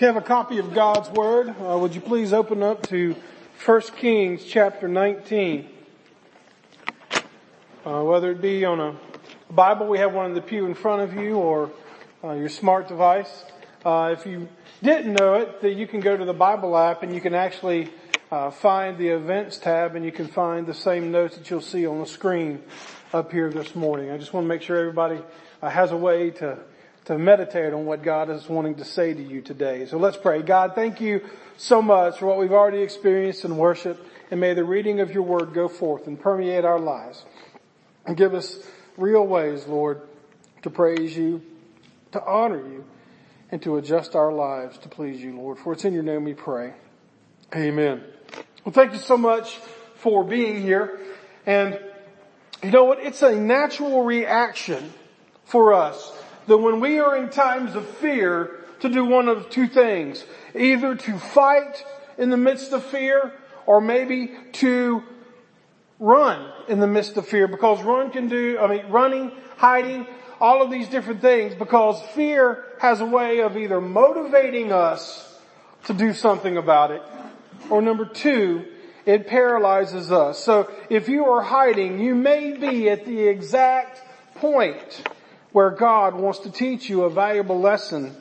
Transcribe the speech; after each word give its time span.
You 0.00 0.06
have 0.06 0.16
a 0.16 0.22
copy 0.22 0.56
of 0.56 0.72
God's 0.72 1.10
Word, 1.10 1.54
uh, 1.60 1.76
would 1.76 1.94
you 1.94 2.00
please 2.00 2.32
open 2.32 2.62
up 2.62 2.86
to 2.86 3.14
1 3.66 3.80
Kings 3.98 4.42
chapter 4.42 4.88
19. 4.88 5.68
Uh, 7.84 8.02
whether 8.04 8.30
it 8.30 8.40
be 8.40 8.64
on 8.64 8.80
a 8.80 8.96
Bible, 9.50 9.86
we 9.88 9.98
have 9.98 10.14
one 10.14 10.24
in 10.24 10.32
the 10.32 10.40
pew 10.40 10.64
in 10.64 10.72
front 10.72 11.02
of 11.02 11.12
you, 11.12 11.34
or 11.34 11.70
uh, 12.24 12.32
your 12.32 12.48
smart 12.48 12.88
device. 12.88 13.44
Uh, 13.84 14.14
if 14.18 14.24
you 14.24 14.48
didn't 14.82 15.12
know 15.12 15.34
it, 15.34 15.76
you 15.76 15.86
can 15.86 16.00
go 16.00 16.16
to 16.16 16.24
the 16.24 16.32
Bible 16.32 16.78
app 16.78 17.02
and 17.02 17.14
you 17.14 17.20
can 17.20 17.34
actually 17.34 17.90
uh, 18.30 18.50
find 18.50 18.96
the 18.96 19.08
events 19.08 19.58
tab 19.58 19.96
and 19.96 20.04
you 20.06 20.12
can 20.12 20.28
find 20.28 20.66
the 20.66 20.72
same 20.72 21.10
notes 21.10 21.36
that 21.36 21.50
you'll 21.50 21.60
see 21.60 21.86
on 21.86 21.98
the 21.98 22.06
screen 22.06 22.62
up 23.12 23.30
here 23.32 23.50
this 23.50 23.74
morning. 23.74 24.10
I 24.10 24.16
just 24.16 24.32
want 24.32 24.44
to 24.44 24.48
make 24.48 24.62
sure 24.62 24.78
everybody 24.78 25.20
uh, 25.60 25.68
has 25.68 25.92
a 25.92 25.96
way 25.98 26.30
to 26.30 26.58
to 27.06 27.18
meditate 27.18 27.72
on 27.72 27.86
what 27.86 28.02
God 28.02 28.30
is 28.30 28.48
wanting 28.48 28.76
to 28.76 28.84
say 28.84 29.14
to 29.14 29.22
you 29.22 29.40
today. 29.40 29.86
So 29.86 29.98
let's 29.98 30.16
pray. 30.16 30.42
God, 30.42 30.74
thank 30.74 31.00
you 31.00 31.22
so 31.56 31.80
much 31.82 32.18
for 32.18 32.26
what 32.26 32.38
we've 32.38 32.52
already 32.52 32.82
experienced 32.82 33.44
in 33.44 33.56
worship 33.56 34.06
and 34.30 34.40
may 34.40 34.54
the 34.54 34.64
reading 34.64 35.00
of 35.00 35.10
your 35.10 35.22
word 35.22 35.52
go 35.52 35.68
forth 35.68 36.06
and 36.06 36.18
permeate 36.18 36.64
our 36.64 36.78
lives 36.78 37.24
and 38.06 38.16
give 38.16 38.34
us 38.34 38.58
real 38.96 39.26
ways, 39.26 39.66
Lord, 39.66 40.02
to 40.62 40.70
praise 40.70 41.16
you, 41.16 41.42
to 42.12 42.24
honor 42.24 42.58
you, 42.58 42.84
and 43.50 43.60
to 43.62 43.76
adjust 43.76 44.14
our 44.14 44.32
lives 44.32 44.78
to 44.78 44.88
please 44.88 45.20
you, 45.20 45.34
Lord. 45.34 45.58
For 45.58 45.72
it's 45.72 45.84
in 45.84 45.92
your 45.92 46.02
name 46.02 46.24
we 46.24 46.34
pray. 46.34 46.74
Amen. 47.54 48.04
Well, 48.64 48.72
thank 48.72 48.92
you 48.92 48.98
so 48.98 49.16
much 49.16 49.56
for 49.96 50.22
being 50.22 50.62
here. 50.62 51.00
And 51.46 51.80
you 52.62 52.70
know 52.70 52.84
what? 52.84 53.00
It's 53.00 53.22
a 53.22 53.34
natural 53.34 54.04
reaction 54.04 54.92
for 55.44 55.74
us 55.74 56.12
that 56.50 56.58
when 56.58 56.80
we 56.80 56.98
are 56.98 57.16
in 57.16 57.30
times 57.30 57.76
of 57.76 57.88
fear, 57.88 58.50
to 58.80 58.88
do 58.88 59.04
one 59.04 59.28
of 59.28 59.50
two 59.50 59.68
things. 59.68 60.24
Either 60.54 60.96
to 60.96 61.16
fight 61.16 61.84
in 62.18 62.30
the 62.30 62.36
midst 62.36 62.72
of 62.72 62.84
fear, 62.84 63.32
or 63.66 63.80
maybe 63.80 64.32
to 64.54 65.00
run 66.00 66.50
in 66.68 66.80
the 66.80 66.88
midst 66.88 67.16
of 67.16 67.28
fear, 67.28 67.46
because 67.46 67.80
run 67.84 68.10
can 68.10 68.28
do, 68.28 68.58
I 68.58 68.66
mean, 68.66 68.86
running, 68.90 69.30
hiding, 69.58 70.08
all 70.40 70.60
of 70.60 70.72
these 70.72 70.88
different 70.88 71.20
things, 71.20 71.54
because 71.54 72.02
fear 72.16 72.64
has 72.80 73.00
a 73.00 73.06
way 73.06 73.42
of 73.42 73.56
either 73.56 73.80
motivating 73.80 74.72
us 74.72 75.38
to 75.84 75.94
do 75.94 76.12
something 76.12 76.56
about 76.56 76.90
it, 76.90 77.02
or 77.68 77.80
number 77.80 78.06
two, 78.06 78.64
it 79.06 79.28
paralyzes 79.28 80.10
us. 80.10 80.42
So 80.42 80.68
if 80.88 81.08
you 81.08 81.26
are 81.26 81.42
hiding, 81.42 82.00
you 82.00 82.16
may 82.16 82.56
be 82.56 82.88
at 82.88 83.04
the 83.06 83.28
exact 83.28 84.02
point 84.36 85.02
where 85.52 85.70
God 85.70 86.14
wants 86.14 86.40
to 86.40 86.50
teach 86.50 86.88
you 86.88 87.02
a 87.02 87.10
valuable 87.10 87.60
lesson 87.60 88.14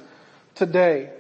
today. 0.55 1.11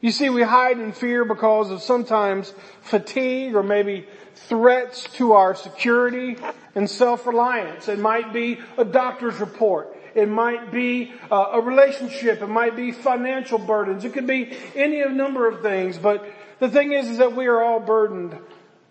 You 0.00 0.10
see, 0.10 0.30
we 0.30 0.42
hide 0.42 0.78
in 0.78 0.92
fear 0.92 1.24
because 1.24 1.70
of 1.70 1.82
sometimes 1.82 2.54
fatigue 2.82 3.54
or 3.54 3.62
maybe 3.62 4.06
threats 4.34 5.04
to 5.14 5.32
our 5.32 5.54
security 5.54 6.36
and 6.74 6.88
self-reliance. 6.88 7.88
It 7.88 7.98
might 7.98 8.32
be 8.32 8.60
a 8.78 8.84
doctor's 8.84 9.38
report. 9.40 9.94
It 10.14 10.28
might 10.28 10.72
be 10.72 11.12
uh, 11.30 11.50
a 11.52 11.60
relationship. 11.60 12.40
It 12.40 12.48
might 12.48 12.76
be 12.76 12.92
financial 12.92 13.58
burdens. 13.58 14.04
It 14.04 14.12
could 14.12 14.26
be 14.26 14.56
any 14.74 15.04
number 15.04 15.46
of 15.46 15.60
things. 15.60 15.98
But 15.98 16.26
the 16.58 16.68
thing 16.68 16.92
is, 16.92 17.08
is 17.08 17.18
that 17.18 17.36
we 17.36 17.46
are 17.46 17.62
all 17.62 17.80
burdened 17.80 18.36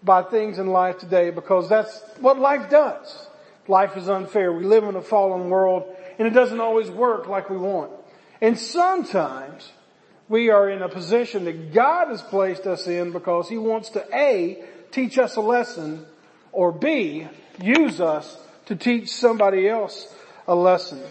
by 0.03 0.23
things 0.23 0.59
in 0.59 0.67
life 0.67 0.99
today 0.99 1.29
because 1.31 1.67
that's 1.67 2.01
what 2.19 2.37
life 2.39 2.69
does. 2.69 3.27
Life 3.67 3.97
is 3.97 4.09
unfair. 4.09 4.53
We 4.53 4.63
live 4.63 4.83
in 4.83 4.95
a 4.95 5.01
fallen 5.01 5.49
world 5.49 5.95
and 6.19 6.27
it 6.27 6.31
doesn't 6.31 6.59
always 6.59 6.91
work 6.91 7.27
like 7.27 7.49
we 7.49 7.57
want. 7.57 7.91
And 8.41 8.59
sometimes 8.59 9.71
we 10.27 10.49
are 10.49 10.69
in 10.69 10.81
a 10.81 10.89
position 10.89 11.45
that 11.45 11.73
God 11.73 12.09
has 12.09 12.21
placed 12.21 12.67
us 12.67 12.87
in 12.87 13.11
because 13.11 13.49
He 13.49 13.57
wants 13.57 13.89
to 13.91 14.05
A, 14.13 14.63
teach 14.91 15.17
us 15.17 15.37
a 15.37 15.41
lesson, 15.41 16.05
or 16.51 16.71
B, 16.71 17.27
use 17.61 18.01
us 18.01 18.37
to 18.65 18.75
teach 18.75 19.09
somebody 19.09 19.67
else 19.67 20.13
a 20.47 20.53
lesson. 20.53 21.01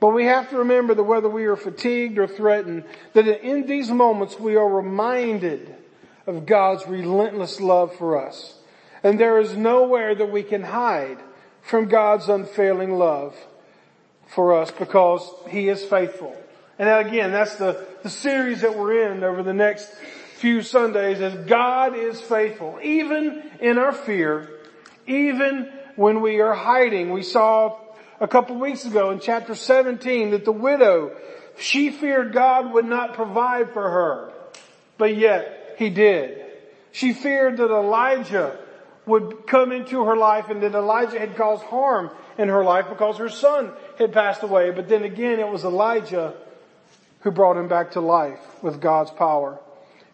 But 0.00 0.08
we 0.08 0.24
have 0.24 0.48
to 0.50 0.58
remember 0.58 0.94
that 0.94 1.02
whether 1.02 1.28
we 1.28 1.44
are 1.44 1.56
fatigued 1.56 2.18
or 2.18 2.26
threatened, 2.26 2.84
that 3.12 3.26
in 3.26 3.66
these 3.66 3.90
moments 3.90 4.40
we 4.40 4.56
are 4.56 4.68
reminded 4.68 5.74
of 6.26 6.46
God's 6.46 6.86
relentless 6.86 7.60
love 7.60 7.94
for 7.96 8.26
us. 8.26 8.54
And 9.02 9.20
there 9.20 9.38
is 9.38 9.54
nowhere 9.54 10.14
that 10.14 10.32
we 10.32 10.42
can 10.42 10.62
hide 10.62 11.18
from 11.60 11.88
God's 11.88 12.28
unfailing 12.28 12.92
love 12.92 13.36
for 14.34 14.60
us 14.60 14.70
because 14.70 15.28
He 15.48 15.68
is 15.68 15.84
faithful. 15.84 16.36
And 16.78 16.88
that, 16.88 17.06
again, 17.06 17.32
that's 17.32 17.56
the, 17.56 17.86
the 18.02 18.10
series 18.10 18.62
that 18.62 18.76
we're 18.76 19.12
in 19.12 19.22
over 19.22 19.42
the 19.42 19.52
next 19.52 19.92
few 20.36 20.62
Sundays 20.62 21.20
is 21.20 21.46
God 21.46 21.94
is 21.94 22.20
faithful. 22.20 22.78
Even 22.82 23.42
in 23.60 23.76
our 23.76 23.92
fear, 23.92 24.48
even 25.06 25.70
when 25.96 26.22
we 26.22 26.40
are 26.40 26.54
hiding. 26.54 27.12
We 27.12 27.22
saw 27.22 27.78
a 28.20 28.26
couple 28.26 28.56
weeks 28.58 28.86
ago 28.86 29.10
in 29.10 29.20
chapter 29.20 29.54
17 29.54 30.30
that 30.30 30.46
the 30.46 30.52
widow, 30.52 31.14
she 31.58 31.90
feared 31.90 32.32
God 32.32 32.72
would 32.72 32.86
not 32.86 33.12
provide 33.12 33.74
for 33.74 33.82
her, 33.82 34.32
but 34.96 35.14
yet 35.14 35.74
He 35.76 35.90
did. 35.90 36.40
She 36.92 37.12
feared 37.12 37.58
that 37.58 37.70
Elijah 37.70 38.58
would 39.04 39.46
come 39.46 39.72
into 39.72 40.04
her 40.04 40.16
life 40.16 40.48
and 40.48 40.62
that 40.62 40.74
Elijah 40.74 41.18
had 41.18 41.36
caused 41.36 41.64
harm 41.64 42.10
in 42.38 42.48
her 42.48 42.64
life 42.64 42.86
because 42.88 43.18
her 43.18 43.28
son 43.28 43.70
had 44.00 44.12
passed 44.12 44.42
away. 44.42 44.70
But 44.70 44.88
then 44.88 45.04
again, 45.04 45.40
it 45.40 45.48
was 45.48 45.64
Elijah 45.64 46.34
who 47.20 47.30
brought 47.30 47.56
him 47.56 47.68
back 47.68 47.92
to 47.92 48.00
life 48.00 48.40
with 48.62 48.80
God's 48.80 49.10
power. 49.10 49.58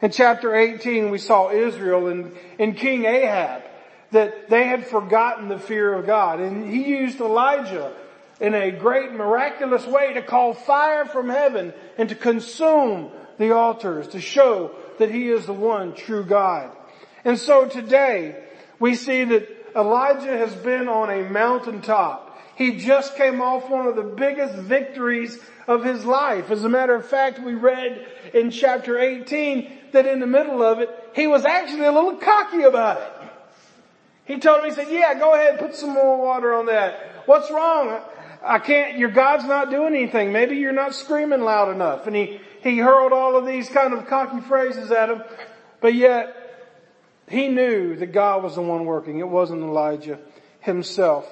In 0.03 0.11
chapter 0.11 0.55
18, 0.55 1.11
we 1.11 1.19
saw 1.19 1.51
Israel 1.51 2.09
and, 2.09 2.37
and 2.59 2.77
King 2.77 3.05
Ahab 3.05 3.63
that 4.11 4.49
they 4.49 4.67
had 4.67 4.87
forgotten 4.87 5.49
the 5.49 5.59
fear 5.59 5.95
of 5.95 6.07
God. 6.07 6.41
And 6.41 6.71
he 6.71 6.85
used 6.89 7.21
Elijah 7.21 7.93
in 8.41 8.55
a 8.55 8.71
great 8.71 9.13
miraculous 9.13 9.87
way 9.87 10.15
to 10.15 10.23
call 10.23 10.53
fire 10.53 11.07
from 11.07 11.29
heaven 11.29 11.73
and 11.97 12.09
to 12.11 12.15
consume 12.15 13.11
the 13.39 13.53
altars 13.53 14.09
to 14.09 14.21
show 14.21 14.73
that 14.99 15.11
he 15.11 15.29
is 15.29 15.47
the 15.47 15.53
one 15.53 15.95
true 15.95 16.25
God. 16.25 16.71
And 17.25 17.39
so 17.39 17.67
today 17.67 18.43
we 18.79 18.95
see 18.95 19.25
that 19.25 19.49
Elijah 19.75 20.37
has 20.37 20.55
been 20.55 20.89
on 20.89 21.11
a 21.11 21.29
mountaintop 21.29 22.26
he 22.57 22.79
just 22.79 23.17
came 23.17 23.43
off 23.43 23.69
one 23.69 23.87
of 23.87 23.97
the 23.97 24.03
biggest 24.03 24.55
victories 24.55 25.39
of 25.69 25.85
his 25.85 26.07
life. 26.07 26.51
As 26.51 26.65
a 26.65 26.71
matter 26.71 26.95
of 26.95 27.07
fact, 27.07 27.39
we 27.39 27.53
read 27.53 28.07
in 28.33 28.51
chapter 28.51 28.99
18 28.99 29.71
that 29.93 30.07
in 30.07 30.21
the 30.21 30.27
middle 30.27 30.63
of 30.63 30.79
it, 30.79 30.89
he 31.15 31.27
was 31.27 31.45
actually 31.45 31.85
a 31.85 31.93
little 31.93 32.17
cocky 32.17 32.63
about 32.63 33.03
it. 33.03 33.31
He 34.25 34.39
told 34.39 34.63
me, 34.63 34.71
he 34.71 34.75
said, 34.75 34.89
yeah, 34.91 35.13
go 35.19 35.35
ahead, 35.35 35.59
put 35.59 35.75
some 35.75 35.91
more 35.91 36.19
water 36.19 36.55
on 36.55 36.67
that. 36.67 37.25
What's 37.27 37.51
wrong? 37.51 38.01
I 38.43 38.59
can't, 38.59 38.97
your 38.97 39.11
God's 39.11 39.45
not 39.45 39.71
doing 39.71 39.95
anything. 39.95 40.33
Maybe 40.33 40.57
you're 40.57 40.73
not 40.73 40.95
screaming 40.95 41.43
loud 41.43 41.75
enough. 41.75 42.07
And 42.07 42.17
he, 42.17 42.41
he 42.63 42.79
hurled 42.79 43.13
all 43.13 43.37
of 43.37 43.45
these 43.45 43.69
kind 43.69 43.93
of 43.93 44.07
cocky 44.07 44.41
phrases 44.41 44.91
at 44.91 45.11
him. 45.11 45.23
But 45.83 45.93
yet, 45.93 46.35
he 47.29 47.49
knew 47.49 47.97
that 47.97 48.13
God 48.13 48.43
was 48.43 48.55
the 48.55 48.63
one 48.63 48.87
working. 48.87 49.19
It 49.19 49.29
wasn't 49.29 49.63
Elijah 49.63 50.19
himself. 50.61 51.29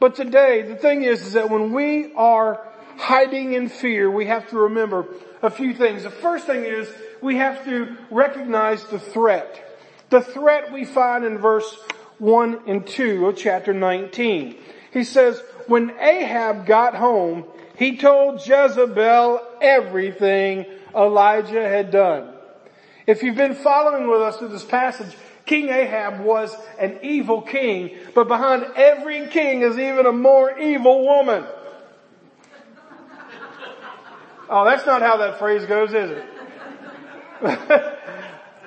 But 0.00 0.14
today, 0.14 0.62
the 0.62 0.76
thing 0.76 1.02
is, 1.02 1.26
is 1.26 1.32
that 1.32 1.50
when 1.50 1.72
we 1.72 2.12
are 2.14 2.64
hiding 2.96 3.54
in 3.54 3.68
fear, 3.68 4.10
we 4.10 4.26
have 4.26 4.48
to 4.50 4.58
remember 4.58 5.06
a 5.42 5.50
few 5.50 5.74
things. 5.74 6.04
The 6.04 6.10
first 6.10 6.46
thing 6.46 6.64
is 6.64 6.88
we 7.20 7.36
have 7.36 7.64
to 7.64 7.96
recognize 8.10 8.84
the 8.84 8.98
threat. 8.98 9.64
The 10.10 10.20
threat 10.20 10.72
we 10.72 10.84
find 10.84 11.24
in 11.24 11.38
verse 11.38 11.76
1 12.18 12.62
and 12.66 12.86
2 12.86 13.26
of 13.26 13.36
chapter 13.36 13.72
19. 13.72 14.56
He 14.92 15.04
says, 15.04 15.42
when 15.66 15.90
Ahab 15.98 16.66
got 16.66 16.94
home, 16.94 17.44
he 17.76 17.96
told 17.96 18.46
Jezebel 18.46 19.40
everything 19.60 20.66
Elijah 20.94 21.68
had 21.68 21.90
done. 21.90 22.32
If 23.06 23.22
you've 23.22 23.36
been 23.36 23.54
following 23.54 24.08
with 24.10 24.20
us 24.20 24.36
through 24.36 24.48
this 24.48 24.64
passage, 24.64 25.16
King 25.48 25.70
Ahab 25.70 26.20
was 26.20 26.54
an 26.78 26.98
evil 27.02 27.40
king, 27.40 27.96
but 28.14 28.28
behind 28.28 28.66
every 28.76 29.26
king 29.28 29.62
is 29.62 29.78
even 29.78 30.04
a 30.04 30.12
more 30.12 30.58
evil 30.58 31.06
woman. 31.06 31.44
Oh, 34.50 34.64
that's 34.66 34.84
not 34.84 35.00
how 35.00 35.16
that 35.16 35.38
phrase 35.38 35.64
goes, 35.64 35.94
is 35.94 36.10
it? 36.10 36.24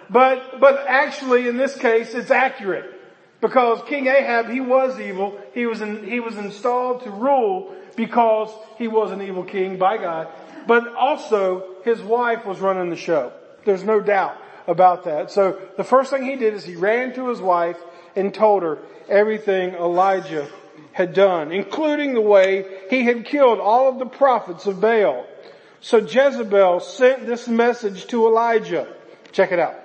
but, 0.10 0.60
but 0.60 0.86
actually 0.88 1.48
in 1.48 1.58
this 1.58 1.78
case 1.78 2.16
it's 2.16 2.32
accurate. 2.32 2.98
Because 3.42 3.82
King 3.88 4.08
Ahab, 4.08 4.50
he 4.50 4.62
was 4.62 5.00
evil. 5.00 5.40
He 5.54 5.66
was, 5.68 5.82
in, 5.82 6.04
he 6.04 6.20
was 6.20 6.38
installed 6.38 7.04
to 7.04 7.12
rule 7.12 7.76
because 7.96 8.50
he 8.78 8.88
was 8.88 9.12
an 9.12 9.22
evil 9.22 9.44
king 9.44 9.78
by 9.78 9.98
God. 9.98 10.30
But 10.68 10.96
also 10.96 11.76
his 11.84 12.02
wife 12.02 12.46
was 12.46 12.60
running 12.60 12.90
the 12.90 12.96
show. 12.96 13.34
There's 13.66 13.84
no 13.84 14.00
doubt 14.00 14.38
about 14.72 15.04
that. 15.04 15.30
So 15.32 15.60
the 15.78 15.84
first 15.84 16.10
thing 16.10 16.24
he 16.24 16.36
did 16.36 16.54
is 16.54 16.64
he 16.64 16.76
ran 16.76 17.14
to 17.14 17.30
his 17.30 17.40
wife 17.40 17.78
and 18.16 18.34
told 18.34 18.64
her 18.64 18.80
everything 19.08 19.76
Elijah 19.76 20.50
had 20.94 21.14
done, 21.14 21.52
including 21.52 22.14
the 22.14 22.22
way 22.22 22.66
he 22.90 23.04
had 23.04 23.26
killed 23.26 23.60
all 23.60 23.88
of 23.88 24.00
the 24.00 24.06
prophets 24.06 24.66
of 24.66 24.82
Baal. 24.82 25.26
So 25.80 25.98
Jezebel 26.00 26.80
sent 26.80 27.26
this 27.26 27.48
message 27.48 28.08
to 28.08 28.28
Elijah. 28.28 28.88
Check 29.32 29.52
it 29.52 29.60
out. 29.60 29.76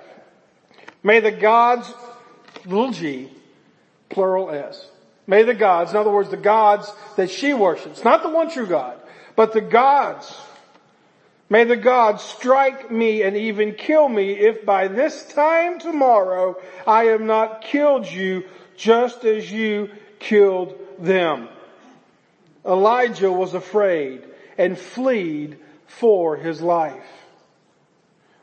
May 1.03 1.19
the 1.19 1.31
gods, 1.31 1.91
little 2.65 2.91
g, 2.91 3.31
plural 4.09 4.49
s. 4.49 4.89
May 5.25 5.43
the 5.43 5.53
gods, 5.53 5.91
in 5.91 5.97
other 5.97 6.11
words, 6.11 6.29
the 6.29 6.37
gods 6.37 6.91
that 7.15 7.29
she 7.29 7.53
worships, 7.53 8.03
not 8.03 8.23
the 8.23 8.29
one 8.29 8.49
true 8.49 8.67
God, 8.67 8.97
but 9.35 9.53
the 9.53 9.61
gods, 9.61 10.33
may 11.49 11.63
the 11.63 11.75
God 11.75 12.19
strike 12.19 12.91
me 12.91 13.23
and 13.23 13.37
even 13.37 13.73
kill 13.73 14.07
me 14.07 14.31
if 14.33 14.65
by 14.65 14.87
this 14.87 15.25
time 15.33 15.79
tomorrow 15.79 16.55
I 16.85 17.05
have 17.05 17.21
not 17.21 17.61
killed 17.61 18.05
you 18.05 18.45
just 18.75 19.25
as 19.25 19.51
you 19.51 19.89
killed 20.19 20.77
them. 20.99 21.49
Elijah 22.65 23.31
was 23.31 23.53
afraid 23.53 24.23
and 24.57 24.77
fled 24.77 25.57
for 25.85 26.35
his 26.35 26.61
life. 26.61 27.07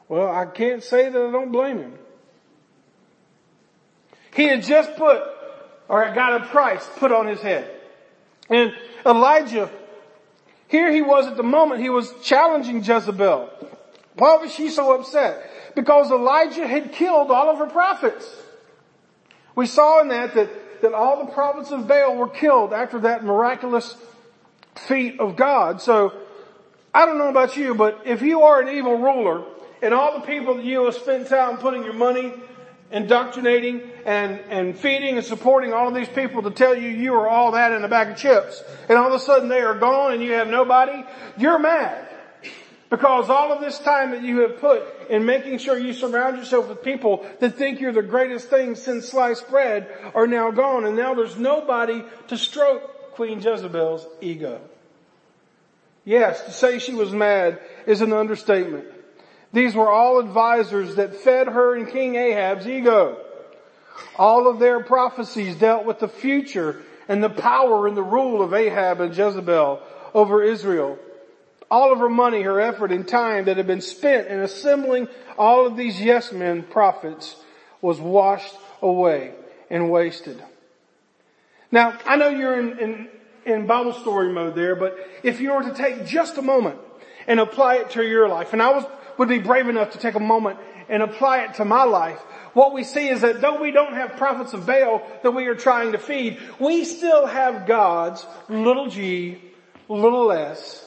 Well, 0.08 0.30
I 0.30 0.46
can't 0.46 0.82
say 0.82 1.08
that 1.08 1.18
I 1.18 1.30
don't 1.30 1.52
blame 1.52 1.78
him. 1.78 1.98
He 4.34 4.44
had 4.44 4.62
just 4.62 4.96
put, 4.96 5.22
or 5.88 6.12
got 6.14 6.42
a 6.42 6.46
price 6.46 6.86
put 6.96 7.12
on 7.12 7.26
his 7.26 7.40
head. 7.40 7.70
And 8.50 8.72
Elijah, 9.06 9.70
here 10.74 10.90
he 10.90 11.02
was 11.02 11.28
at 11.28 11.36
the 11.36 11.44
moment, 11.44 11.80
he 11.80 11.88
was 11.88 12.12
challenging 12.20 12.82
Jezebel. 12.82 13.48
Why 14.14 14.36
was 14.38 14.52
she 14.52 14.70
so 14.70 14.98
upset? 14.98 15.48
Because 15.76 16.10
Elijah 16.10 16.66
had 16.66 16.90
killed 16.90 17.30
all 17.30 17.48
of 17.48 17.58
her 17.58 17.68
prophets. 17.68 18.28
We 19.54 19.66
saw 19.66 20.00
in 20.00 20.08
that 20.08 20.34
that, 20.34 20.82
that 20.82 20.92
all 20.92 21.24
the 21.24 21.30
prophets 21.30 21.70
of 21.70 21.86
Baal 21.86 22.16
were 22.16 22.28
killed 22.28 22.72
after 22.72 22.98
that 23.00 23.22
miraculous 23.22 23.94
feat 24.74 25.20
of 25.20 25.36
God. 25.36 25.80
So, 25.80 26.12
I 26.92 27.06
don't 27.06 27.18
know 27.18 27.28
about 27.28 27.56
you, 27.56 27.76
but 27.76 28.02
if 28.04 28.20
you 28.22 28.42
are 28.42 28.60
an 28.60 28.76
evil 28.76 28.98
ruler 28.98 29.44
and 29.80 29.94
all 29.94 30.18
the 30.18 30.26
people 30.26 30.56
that 30.56 30.64
you 30.64 30.86
have 30.86 30.96
spent 30.96 31.28
time 31.28 31.58
putting 31.58 31.84
your 31.84 31.92
money, 31.92 32.32
indoctrinating 32.94 33.82
and, 34.06 34.38
and 34.48 34.78
feeding 34.78 35.16
and 35.16 35.26
supporting 35.26 35.72
all 35.72 35.88
of 35.88 35.94
these 35.94 36.08
people 36.08 36.42
to 36.42 36.50
tell 36.52 36.76
you 36.76 36.88
you 36.88 37.12
are 37.12 37.28
all 37.28 37.52
that 37.52 37.72
in 37.72 37.82
a 37.82 37.88
bag 37.88 38.10
of 38.10 38.16
chips 38.16 38.62
and 38.88 38.96
all 38.96 39.08
of 39.08 39.12
a 39.12 39.18
sudden 39.18 39.48
they 39.48 39.60
are 39.60 39.74
gone 39.74 40.12
and 40.12 40.22
you 40.22 40.32
have 40.32 40.46
nobody, 40.46 41.04
you're 41.36 41.58
mad. 41.58 42.08
Because 42.90 43.28
all 43.28 43.52
of 43.52 43.60
this 43.60 43.80
time 43.80 44.12
that 44.12 44.22
you 44.22 44.42
have 44.42 44.60
put 44.60 44.84
in 45.10 45.24
making 45.26 45.58
sure 45.58 45.76
you 45.76 45.92
surround 45.92 46.36
yourself 46.36 46.68
with 46.68 46.84
people 46.84 47.26
that 47.40 47.56
think 47.56 47.80
you're 47.80 47.92
the 47.92 48.02
greatest 48.02 48.48
thing 48.48 48.76
since 48.76 49.08
sliced 49.08 49.50
bread 49.50 49.88
are 50.14 50.28
now 50.28 50.52
gone 50.52 50.84
and 50.84 50.96
now 50.96 51.14
there's 51.14 51.36
nobody 51.36 52.04
to 52.28 52.38
stroke 52.38 53.12
Queen 53.14 53.40
Jezebel's 53.40 54.06
ego. 54.20 54.60
Yes, 56.04 56.44
to 56.44 56.52
say 56.52 56.78
she 56.78 56.94
was 56.94 57.10
mad 57.10 57.58
is 57.86 58.02
an 58.02 58.12
understatement. 58.12 58.86
These 59.54 59.76
were 59.76 59.88
all 59.88 60.18
advisors 60.18 60.96
that 60.96 61.14
fed 61.14 61.46
her 61.46 61.76
and 61.76 61.88
King 61.88 62.16
Ahab's 62.16 62.66
ego. 62.66 63.16
All 64.16 64.48
of 64.48 64.58
their 64.58 64.82
prophecies 64.82 65.54
dealt 65.54 65.86
with 65.86 66.00
the 66.00 66.08
future 66.08 66.82
and 67.06 67.22
the 67.22 67.30
power 67.30 67.86
and 67.86 67.96
the 67.96 68.02
rule 68.02 68.42
of 68.42 68.52
Ahab 68.52 69.00
and 69.00 69.16
Jezebel 69.16 69.80
over 70.12 70.42
Israel. 70.42 70.98
All 71.70 71.92
of 71.92 72.00
her 72.00 72.08
money, 72.08 72.42
her 72.42 72.60
effort 72.60 72.90
and 72.90 73.06
time 73.06 73.44
that 73.44 73.56
had 73.56 73.68
been 73.68 73.80
spent 73.80 74.26
in 74.26 74.40
assembling 74.40 75.06
all 75.38 75.66
of 75.66 75.76
these 75.76 76.00
yes 76.00 76.32
men 76.32 76.64
prophets 76.64 77.36
was 77.80 78.00
washed 78.00 78.56
away 78.82 79.34
and 79.70 79.88
wasted. 79.88 80.42
Now, 81.70 81.96
I 82.04 82.16
know 82.16 82.28
you're 82.28 82.58
in, 82.58 82.78
in, 82.80 83.08
in 83.46 83.66
Bible 83.66 83.92
story 83.92 84.32
mode 84.32 84.56
there, 84.56 84.74
but 84.74 84.98
if 85.22 85.40
you 85.40 85.52
were 85.52 85.62
to 85.62 85.74
take 85.74 86.06
just 86.06 86.38
a 86.38 86.42
moment 86.42 86.78
and 87.28 87.38
apply 87.38 87.76
it 87.76 87.90
to 87.90 88.02
your 88.02 88.28
life, 88.28 88.52
and 88.52 88.60
I 88.60 88.70
was, 88.70 88.84
would 89.18 89.28
be 89.28 89.38
brave 89.38 89.68
enough 89.68 89.92
to 89.92 89.98
take 89.98 90.14
a 90.14 90.20
moment 90.20 90.58
and 90.88 91.02
apply 91.02 91.44
it 91.44 91.54
to 91.54 91.64
my 91.64 91.84
life, 91.84 92.18
what 92.52 92.72
we 92.72 92.84
see 92.84 93.08
is 93.08 93.22
that 93.22 93.40
though 93.40 93.60
we 93.60 93.72
don't 93.72 93.94
have 93.94 94.16
prophets 94.16 94.52
of 94.52 94.66
Baal 94.66 95.02
that 95.22 95.32
we 95.32 95.46
are 95.46 95.54
trying 95.54 95.92
to 95.92 95.98
feed, 95.98 96.38
we 96.60 96.84
still 96.84 97.26
have 97.26 97.66
gods, 97.66 98.24
little 98.48 98.88
g, 98.88 99.40
little 99.88 100.30
s. 100.30 100.80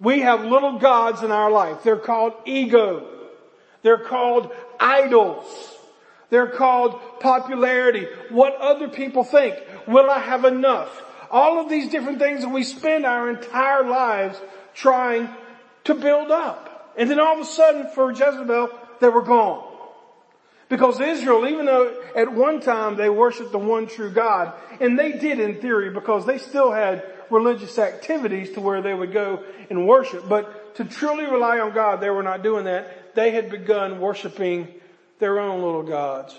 We 0.00 0.20
have 0.20 0.44
little 0.44 0.78
gods 0.78 1.22
in 1.22 1.30
our 1.30 1.50
life. 1.50 1.82
They're 1.82 1.96
called 1.96 2.34
ego. 2.44 3.06
They're 3.82 3.98
called 3.98 4.52
idols. 4.78 5.46
They're 6.30 6.50
called 6.50 7.00
popularity. 7.20 8.06
What 8.30 8.54
other 8.56 8.88
people 8.88 9.24
think. 9.24 9.56
Will 9.86 10.10
I 10.10 10.18
have 10.18 10.44
enough? 10.44 11.02
All 11.30 11.60
of 11.60 11.68
these 11.68 11.90
different 11.90 12.18
things 12.18 12.42
that 12.42 12.48
we 12.48 12.64
spend 12.64 13.04
our 13.04 13.30
entire 13.30 13.84
lives 13.84 14.40
trying 14.74 15.28
to 15.84 15.94
build 15.94 16.30
up. 16.30 16.69
And 16.96 17.10
then 17.10 17.20
all 17.20 17.34
of 17.34 17.40
a 17.40 17.44
sudden 17.44 17.88
for 17.90 18.10
Jezebel, 18.10 18.70
they 19.00 19.08
were 19.08 19.22
gone. 19.22 19.66
Because 20.68 21.00
Israel, 21.00 21.48
even 21.48 21.66
though 21.66 22.00
at 22.14 22.32
one 22.32 22.60
time 22.60 22.96
they 22.96 23.10
worshiped 23.10 23.50
the 23.50 23.58
one 23.58 23.88
true 23.88 24.10
God, 24.10 24.52
and 24.80 24.98
they 24.98 25.12
did 25.12 25.40
in 25.40 25.60
theory 25.60 25.90
because 25.90 26.26
they 26.26 26.38
still 26.38 26.70
had 26.70 27.04
religious 27.28 27.78
activities 27.78 28.52
to 28.52 28.60
where 28.60 28.80
they 28.80 28.94
would 28.94 29.12
go 29.12 29.42
and 29.68 29.86
worship, 29.86 30.28
but 30.28 30.76
to 30.76 30.84
truly 30.84 31.24
rely 31.24 31.58
on 31.58 31.74
God, 31.74 32.00
they 32.00 32.10
were 32.10 32.22
not 32.22 32.42
doing 32.42 32.64
that. 32.64 33.14
They 33.14 33.32
had 33.32 33.50
begun 33.50 34.00
worshiping 34.00 34.68
their 35.18 35.40
own 35.40 35.60
little 35.60 35.82
gods. 35.82 36.36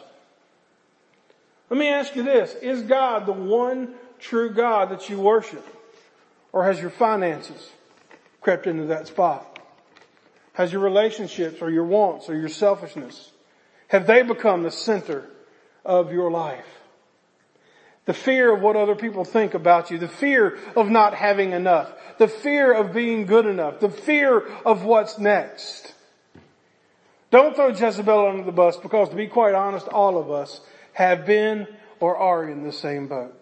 Let 1.69 1.77
me 1.77 1.89
ask 1.89 2.15
you 2.15 2.23
this. 2.23 2.53
Is 2.55 2.81
God 2.83 3.25
the 3.25 3.33
one 3.33 3.95
true 4.19 4.49
God 4.49 4.89
that 4.89 5.09
you 5.09 5.19
worship? 5.19 5.65
Or 6.53 6.65
has 6.65 6.79
your 6.79 6.89
finances 6.89 7.69
crept 8.41 8.67
into 8.67 8.85
that 8.85 9.07
spot? 9.07 9.50
Has 10.53 10.71
your 10.71 10.81
relationships 10.81 11.61
or 11.61 11.69
your 11.69 11.85
wants 11.85 12.29
or 12.29 12.35
your 12.35 12.49
selfishness, 12.49 13.31
have 13.87 14.07
they 14.07 14.21
become 14.21 14.63
the 14.63 14.71
center 14.71 15.29
of 15.85 16.11
your 16.11 16.29
life? 16.31 16.65
The 18.05 18.13
fear 18.13 18.53
of 18.53 18.61
what 18.61 18.75
other 18.75 18.95
people 18.95 19.23
think 19.23 19.53
about 19.53 19.91
you, 19.91 19.97
the 19.97 20.07
fear 20.07 20.57
of 20.75 20.89
not 20.89 21.13
having 21.13 21.51
enough, 21.51 21.91
the 22.17 22.27
fear 22.27 22.73
of 22.73 22.93
being 22.93 23.25
good 23.25 23.45
enough, 23.45 23.79
the 23.79 23.89
fear 23.89 24.39
of 24.65 24.83
what's 24.83 25.19
next. 25.19 25.93
Don't 27.29 27.55
throw 27.55 27.69
Jezebel 27.69 28.27
under 28.27 28.43
the 28.43 28.51
bus 28.51 28.75
because 28.77 29.09
to 29.09 29.15
be 29.15 29.27
quite 29.27 29.53
honest, 29.53 29.87
all 29.87 30.17
of 30.17 30.31
us 30.31 30.61
have 30.93 31.25
been 31.25 31.67
or 31.99 32.17
are 32.17 32.49
in 32.49 32.63
the 32.63 32.73
same 32.73 33.07
boat. 33.07 33.37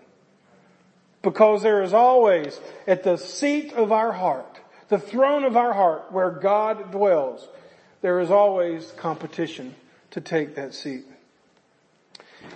Because 1.22 1.64
there 1.64 1.82
is 1.82 1.94
always 1.94 2.60
at 2.86 3.04
the 3.04 3.18
seat 3.18 3.74
of 3.74 3.92
our 3.92 4.12
heart, 4.12 4.60
the 4.90 5.00
throne 5.00 5.44
of 5.44 5.56
our 5.56 5.74
heart 5.74 6.12
where 6.12 6.32
God 6.32 6.92
dwells, 6.92 7.48
there 8.02 8.20
is 8.20 8.32
always 8.32 8.92
competition 8.98 9.76
to 10.12 10.22
take 10.22 10.56
that 10.56 10.74
seat. 10.74 11.06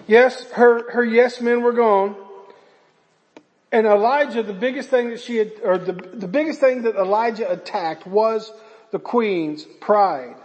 Yes, 0.08 0.50
her, 0.52 0.92
her 0.92 1.04
yes 1.04 1.42
men 1.42 1.62
were 1.62 1.74
gone. 1.74 2.16
And 3.72 3.88
Elijah, 3.88 4.44
the 4.44 4.54
biggest 4.54 4.90
thing 4.90 5.10
that 5.10 5.20
she 5.20 5.38
had, 5.38 5.54
or 5.64 5.78
the, 5.78 5.94
the 5.94 6.28
biggest 6.28 6.60
thing 6.60 6.84
that 6.84 6.96
Elijah 6.96 7.52
attacked 7.52 8.06
was 8.06 8.52
the 8.92 9.00
queen's 9.00 9.64
pride. 9.82 10.36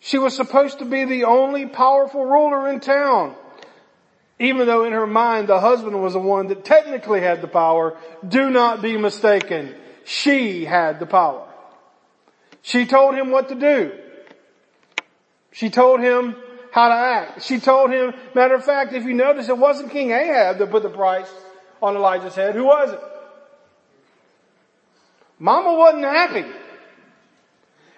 She 0.00 0.18
was 0.18 0.36
supposed 0.36 0.80
to 0.80 0.84
be 0.84 1.04
the 1.04 1.24
only 1.24 1.66
powerful 1.66 2.24
ruler 2.24 2.68
in 2.68 2.80
town. 2.80 3.34
Even 4.38 4.66
though 4.66 4.84
in 4.84 4.92
her 4.92 5.06
mind 5.06 5.48
the 5.48 5.60
husband 5.60 6.02
was 6.02 6.12
the 6.12 6.18
one 6.18 6.48
that 6.48 6.64
technically 6.64 7.20
had 7.20 7.40
the 7.40 7.48
power, 7.48 7.96
do 8.26 8.50
not 8.50 8.82
be 8.82 8.96
mistaken. 8.96 9.74
She 10.04 10.64
had 10.64 11.00
the 11.00 11.06
power. 11.06 11.48
She 12.62 12.86
told 12.86 13.14
him 13.14 13.30
what 13.30 13.48
to 13.48 13.54
do. 13.54 13.92
She 15.52 15.70
told 15.70 16.00
him 16.00 16.36
how 16.72 16.88
to 16.88 16.94
act. 16.94 17.42
She 17.42 17.60
told 17.60 17.90
him, 17.90 18.12
matter 18.34 18.54
of 18.54 18.64
fact, 18.64 18.92
if 18.92 19.04
you 19.04 19.14
notice, 19.14 19.48
it 19.48 19.56
wasn't 19.56 19.92
King 19.92 20.10
Ahab 20.10 20.58
that 20.58 20.70
put 20.70 20.82
the 20.82 20.90
price 20.90 21.30
on 21.80 21.94
Elijah's 21.96 22.34
head. 22.34 22.54
Who 22.54 22.64
was 22.64 22.90
it? 22.90 23.00
Mama 25.38 25.74
wasn't 25.74 26.04
happy. 26.04 26.44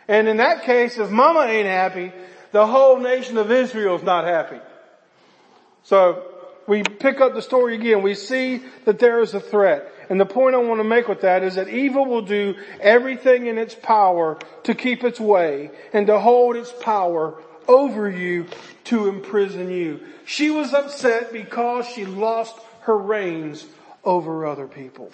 And 0.09 0.29
in 0.29 0.37
that 0.39 0.65
case, 0.65 0.99
if 0.99 1.11
mama 1.11 1.47
ain't 1.47 1.67
happy, 1.67 2.13
the 2.53 2.67
whole 2.67 2.99
nation 2.99 3.39
of 3.39 3.51
Israel 3.51 3.97
is 3.97 4.03
not 4.03 4.25
happy. 4.25 4.61
So 5.85 6.25
we 6.67 6.83
pick 6.83 7.21
up 7.21 7.35
the 7.35 7.43
story 7.43 7.77
again. 7.77 8.03
We 8.03 8.15
see 8.15 8.63
that 8.85 8.99
there 8.99 9.21
is 9.21 9.35
a 9.35 9.41
threat. 9.41 9.91
And 10.09 10.21
the 10.21 10.27
point 10.27 10.55
I 10.55 10.59
want 10.59 10.81
to 10.81 10.85
make 10.85 11.09
with 11.09 11.23
that 11.23 11.43
is 11.43 11.57
that 11.57 11.69
evil 11.69 12.07
will 12.07 12.23
do 12.23 12.55
everything 12.81 13.47
in 13.47 13.59
its 13.59 13.75
power 13.75 14.39
to 14.65 14.75
keep 14.75 15.03
its 15.05 15.19
way 15.19 15.71
and 15.93 16.07
to 16.07 16.19
hold 16.19 16.57
its 16.57 16.73
power 16.81 17.35
over 17.69 18.09
you 18.09 18.47
to 18.85 19.09
imprison 19.09 19.71
you. 19.71 20.01
She 20.25 20.51
was 20.51 20.73
upset 20.73 21.33
because 21.33 21.87
she 21.89 22.05
lost 22.05 22.55
her 22.83 22.97
reins 22.97 23.67
over 24.05 24.47
other 24.47 24.69
people. 24.69 25.11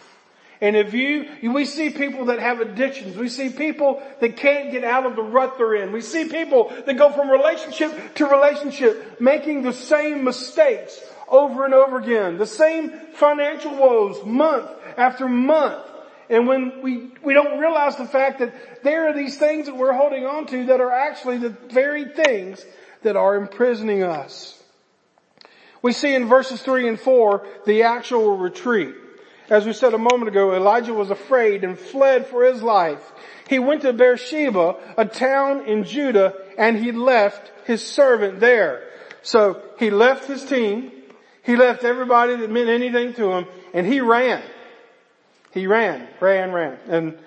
And 0.61 0.77
if 0.77 0.95
you, 0.95 1.29
we 1.43 1.65
see 1.65 1.91
people 1.91 2.27
that 2.27 2.39
have 2.39 2.61
addictions. 2.61 3.17
We 3.17 3.29
see 3.29 3.49
people 3.49 4.01
that 4.21 4.37
can't 4.37 4.71
get 4.71 4.85
out 4.85 5.05
of 5.05 5.17
the 5.17 5.23
rut 5.23 5.59
they're 5.59 5.75
in. 5.75 5.91
We 5.91 6.03
see 6.03 6.29
people 6.29 6.73
that 6.87 6.97
go 6.97 7.11
from 7.11 7.29
relationship 7.29 8.15
to 8.15 8.27
relationship 8.27 9.21
making 9.21 9.63
the 9.63 9.73
same 9.73 10.23
mistakes 10.23 11.01
over 11.27 11.65
and 11.65 11.75
over 11.75 11.99
again. 11.99 12.39
The 12.39 12.47
same 12.47 12.93
financial 13.15 13.75
woes 13.75 14.25
month 14.25 14.71
after 14.97 15.29
month. 15.29 15.85
And 16.31 16.47
when 16.47 16.83
we, 16.83 17.11
we 17.23 17.35
don't 17.35 17.59
realize 17.59 17.97
the 17.97 18.07
fact 18.07 18.39
that 18.39 18.83
there 18.83 19.09
are 19.09 19.15
these 19.15 19.37
things 19.37 19.67
that 19.67 19.77
we're 19.77 19.93
holding 19.93 20.25
on 20.25 20.47
to 20.47 20.67
that 20.67 20.81
are 20.81 20.93
actually 20.93 21.39
the 21.39 21.51
very 21.71 22.07
things 22.07 22.65
that 23.03 23.17
are 23.17 23.37
imprisoning 23.37 24.03
us. 24.03 24.59
We 25.83 25.93
see 25.93 26.15
in 26.15 26.29
verses 26.29 26.63
three 26.63 26.89
and 26.89 26.99
four 26.99 27.47
the 27.67 27.83
actual 27.83 28.37
retreat. 28.37 28.95
As 29.51 29.67
we 29.67 29.73
said 29.73 29.93
a 29.93 29.99
moment 29.99 30.29
ago, 30.29 30.55
Elijah 30.55 30.95
was 30.95 31.11
afraid 31.11 31.65
and 31.65 31.79
fled 31.79 32.27
for 32.27 32.45
his 32.45 32.63
life. 32.63 33.03
He 33.49 33.59
went 33.59 33.83
to 33.83 33.93
Beersheba, 33.93 34.77
a 34.97 35.05
town 35.05 35.67
in 35.67 35.85
Judah, 35.85 36.35
and 36.57 36.79
he 36.79 36.93
left 36.93 37.53
his 37.67 37.85
servant 37.85 38.41
there. 38.41 38.89
So 39.23 39.61
he 39.79 39.91
left 39.91 40.27
his 40.27 40.45
team, 40.45 40.91
he 41.43 41.57
left 41.57 41.85
everybody 41.85 42.37
that 42.37 42.51
meant 42.51 42.69
anything 42.69 43.15
to 43.15 43.33
him, 43.33 43.47
and 43.75 43.87
he 43.87 44.01
ran. 44.01 44.43
He 45.53 45.67
ran, 45.67 46.09
ran, 46.21 46.53
ran. 46.53 46.79
And 46.89 47.19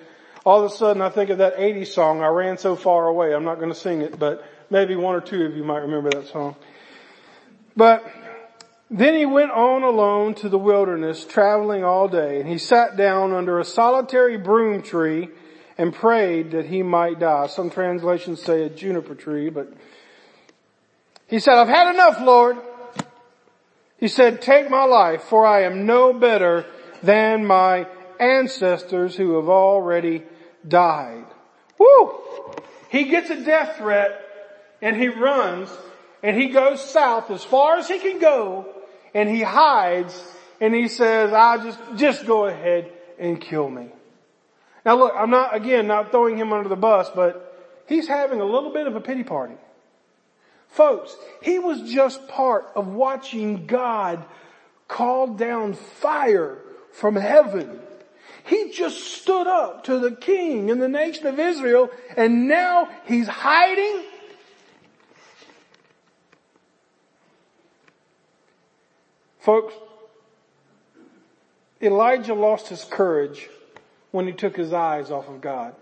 all 0.46 0.64
of 0.64 0.72
a 0.72 0.76
sudden 0.76 1.02
I 1.02 1.10
think 1.10 1.30
of 1.30 1.40
that 1.40 1.58
80s 1.58 1.88
song, 1.88 2.22
I 2.22 2.28
ran 2.28 2.58
so 2.58 2.76
far 2.76 3.08
away. 3.08 3.34
I'm 3.34 3.44
not 3.44 3.56
going 3.56 3.70
to 3.70 3.76
sing 3.76 4.02
it, 4.02 4.18
but 4.20 4.44
maybe 4.70 4.96
one 4.96 5.16
or 5.16 5.22
two 5.22 5.44
of 5.46 5.56
you 5.56 5.64
might 5.64 5.80
remember 5.80 6.10
that 6.10 6.28
song. 6.28 6.56
But 7.76 8.06
then 8.90 9.16
he 9.16 9.26
went 9.26 9.52
on 9.52 9.84
alone 9.84 10.36
to 10.36 10.50
the 10.50 10.58
wilderness, 10.58 11.26
traveling 11.26 11.84
all 11.84 12.08
day, 12.08 12.40
and 12.40 12.48
he 12.48 12.58
sat 12.58 12.96
down 12.96 13.34
under 13.34 13.60
a 13.60 13.66
solitary 13.66 14.38
broom 14.38 14.82
tree 14.82 15.30
and 15.78 15.94
prayed 15.94 16.52
that 16.52 16.66
he 16.66 16.84
might 16.84 17.20
die. 17.20 17.48
Some 17.48 17.70
translations 17.70 18.42
say 18.42 18.64
a 18.64 18.70
juniper 18.70 19.16
tree, 19.16 19.50
but 19.50 19.74
he 21.28 21.40
said, 21.40 21.56
I've 21.56 21.68
had 21.68 21.94
enough, 21.94 22.22
Lord. 22.22 22.58
He 23.98 24.08
said, 24.08 24.42
take 24.42 24.70
my 24.70 24.84
life, 24.84 25.24
for 25.24 25.46
I 25.46 25.64
am 25.64 25.86
no 25.86 26.14
better 26.14 26.66
than 27.02 27.46
my 27.46 27.88
ancestors 28.20 29.16
who 29.16 29.36
have 29.36 29.50
already 29.50 30.24
died. 30.68 31.26
Woo! 31.78 32.20
He 32.90 33.06
gets 33.06 33.30
a 33.30 33.44
death 33.44 33.78
threat 33.78 34.22
and 34.82 34.96
he 34.96 35.08
runs 35.08 35.70
and 36.24 36.40
he 36.40 36.50
goes 36.50 36.84
south 36.84 37.30
as 37.32 37.44
far 37.44 37.78
as 37.78 37.88
he 37.88 38.00
can 38.00 38.20
go 38.20 38.68
and 39.14 39.30
he 39.30 39.42
hides 39.42 40.22
and 40.62 40.74
he 40.74 40.88
says, 40.88 41.34
I'll 41.34 41.64
just, 41.64 41.80
just 41.96 42.26
go 42.26 42.46
ahead 42.46 42.92
and 43.20 43.40
kill 43.40 43.70
me. 43.70 43.90
Now 44.86 44.98
look, 44.98 45.14
I'm 45.16 45.30
not, 45.30 45.56
again, 45.56 45.88
not 45.88 46.12
throwing 46.12 46.38
him 46.38 46.54
under 46.54 46.70
the 46.70 46.76
bus, 46.76 47.10
but 47.14 47.84
he's 47.88 48.08
having 48.08 48.40
a 48.40 48.46
little 48.46 48.72
bit 48.72 48.88
of 48.88 48.96
a 48.96 49.02
pity 49.02 49.24
party. 49.24 49.56
Folks, 50.70 51.16
he 51.42 51.60
was 51.60 51.92
just 51.92 52.28
part 52.28 52.66
of 52.76 52.88
watching 52.88 53.66
God 53.66 54.26
call 54.88 55.28
down 55.28 55.74
fire 55.74 56.58
from 56.92 57.16
heaven 57.16 57.80
he 58.46 58.72
just 58.72 59.22
stood 59.22 59.48
up 59.48 59.86
to 59.86 60.00
the 60.00 60.12
king 60.12 60.70
and 60.70 60.82
the 60.82 60.88
nation 60.88 61.26
of 61.26 61.40
Israel 61.40 61.90
and 62.16 62.48
now 62.48 62.90
he's 63.06 63.28
hiding. 63.28 64.04
Folks, 69.40 69.74
Elijah 71.82 72.34
lost 72.34 72.68
his 72.68 72.84
courage 72.84 73.50
when 74.12 74.28
he 74.28 74.34
took 74.34 74.56
his 74.56 74.74
eyes 74.74 75.12
off 75.12 75.28
of 75.28 75.42
God. 75.42 75.76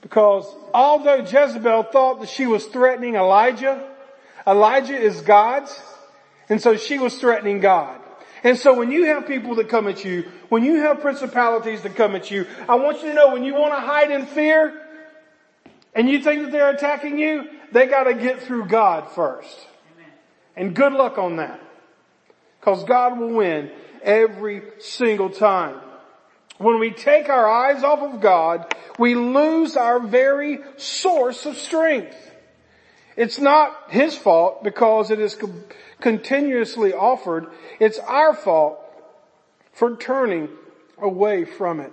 Because 0.00 0.46
although 0.72 1.16
Jezebel 1.16 1.84
thought 1.84 2.20
that 2.20 2.28
she 2.28 2.46
was 2.46 2.66
threatening 2.66 3.16
Elijah, 3.16 3.82
Elijah 4.46 4.96
is 4.96 5.20
God's, 5.22 5.80
and 6.48 6.60
so 6.60 6.76
she 6.76 6.98
was 6.98 7.18
threatening 7.18 7.58
God. 7.60 8.00
And 8.44 8.58
so 8.58 8.74
when 8.74 8.90
you 8.90 9.06
have 9.06 9.26
people 9.26 9.54
that 9.56 9.68
come 9.68 9.88
at 9.88 10.04
you, 10.04 10.24
when 10.48 10.64
you 10.64 10.80
have 10.80 11.00
principalities 11.00 11.82
that 11.82 11.96
come 11.96 12.14
at 12.14 12.30
you, 12.30 12.46
I 12.68 12.76
want 12.76 13.02
you 13.02 13.08
to 13.08 13.14
know 13.14 13.32
when 13.32 13.44
you 13.44 13.54
want 13.54 13.74
to 13.74 13.80
hide 13.80 14.10
in 14.10 14.26
fear 14.26 14.82
and 15.94 16.08
you 16.08 16.22
think 16.22 16.42
that 16.42 16.52
they're 16.52 16.70
attacking 16.70 17.18
you, 17.18 17.48
they 17.72 17.86
gotta 17.86 18.14
get 18.14 18.42
through 18.42 18.66
God 18.66 19.10
first. 19.12 19.66
And 20.54 20.74
good 20.74 20.92
luck 20.92 21.18
on 21.18 21.36
that. 21.36 21.60
Cause 22.60 22.84
God 22.84 23.18
will 23.18 23.34
win 23.34 23.70
every 24.02 24.62
single 24.78 25.30
time. 25.30 25.80
When 26.58 26.78
we 26.78 26.90
take 26.90 27.28
our 27.28 27.48
eyes 27.48 27.82
off 27.84 28.00
of 28.00 28.20
God, 28.20 28.74
we 28.98 29.14
lose 29.14 29.76
our 29.76 30.00
very 30.00 30.60
source 30.76 31.44
of 31.44 31.56
strength. 31.56 32.16
It's 33.16 33.38
not 33.38 33.90
His 33.90 34.16
fault 34.16 34.64
because 34.64 35.10
it 35.10 35.20
is 35.20 35.36
continuously 36.00 36.92
offered. 36.92 37.46
It's 37.80 37.98
our 37.98 38.34
fault 38.34 38.78
for 39.72 39.96
turning 39.96 40.48
away 40.98 41.44
from 41.44 41.80
it. 41.80 41.92